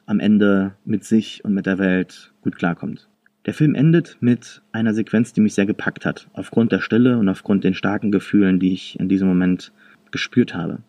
[0.05, 3.07] am Ende mit sich und mit der Welt gut klarkommt.
[3.45, 7.27] Der Film endet mit einer Sequenz, die mich sehr gepackt hat, aufgrund der Stille und
[7.27, 9.71] aufgrund den starken Gefühlen, die ich in diesem Moment
[10.11, 10.79] gespürt habe.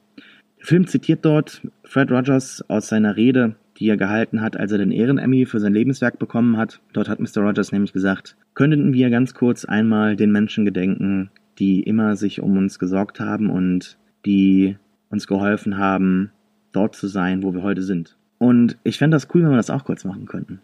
[0.59, 4.79] Der Film zitiert dort Fred Rogers aus seiner Rede die er gehalten hat, als er
[4.79, 6.81] den Ehren-Emmy für sein Lebenswerk bekommen hat.
[6.93, 7.43] Dort hat Mr.
[7.43, 12.57] Rogers nämlich gesagt, könnten wir ganz kurz einmal den Menschen gedenken, die immer sich um
[12.57, 14.77] uns gesorgt haben und die
[15.11, 16.31] uns geholfen haben,
[16.71, 18.17] dort zu sein, wo wir heute sind.
[18.39, 20.61] Und ich fände das cool, wenn wir das auch kurz machen könnten.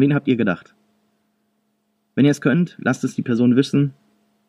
[0.00, 0.74] An wen habt ihr gedacht?
[2.14, 3.92] Wenn ihr es könnt, lasst es die Person wissen.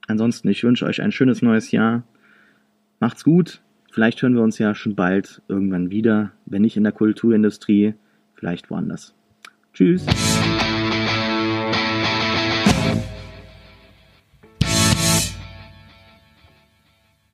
[0.08, 2.04] Ansonsten, ich wünsche euch ein schönes neues Jahr.
[3.02, 3.62] Macht's gut.
[3.92, 6.32] Vielleicht hören wir uns ja schon bald irgendwann wieder.
[6.46, 7.96] Wenn nicht in der Kulturindustrie,
[8.34, 9.14] vielleicht woanders.
[9.74, 10.06] Tschüss.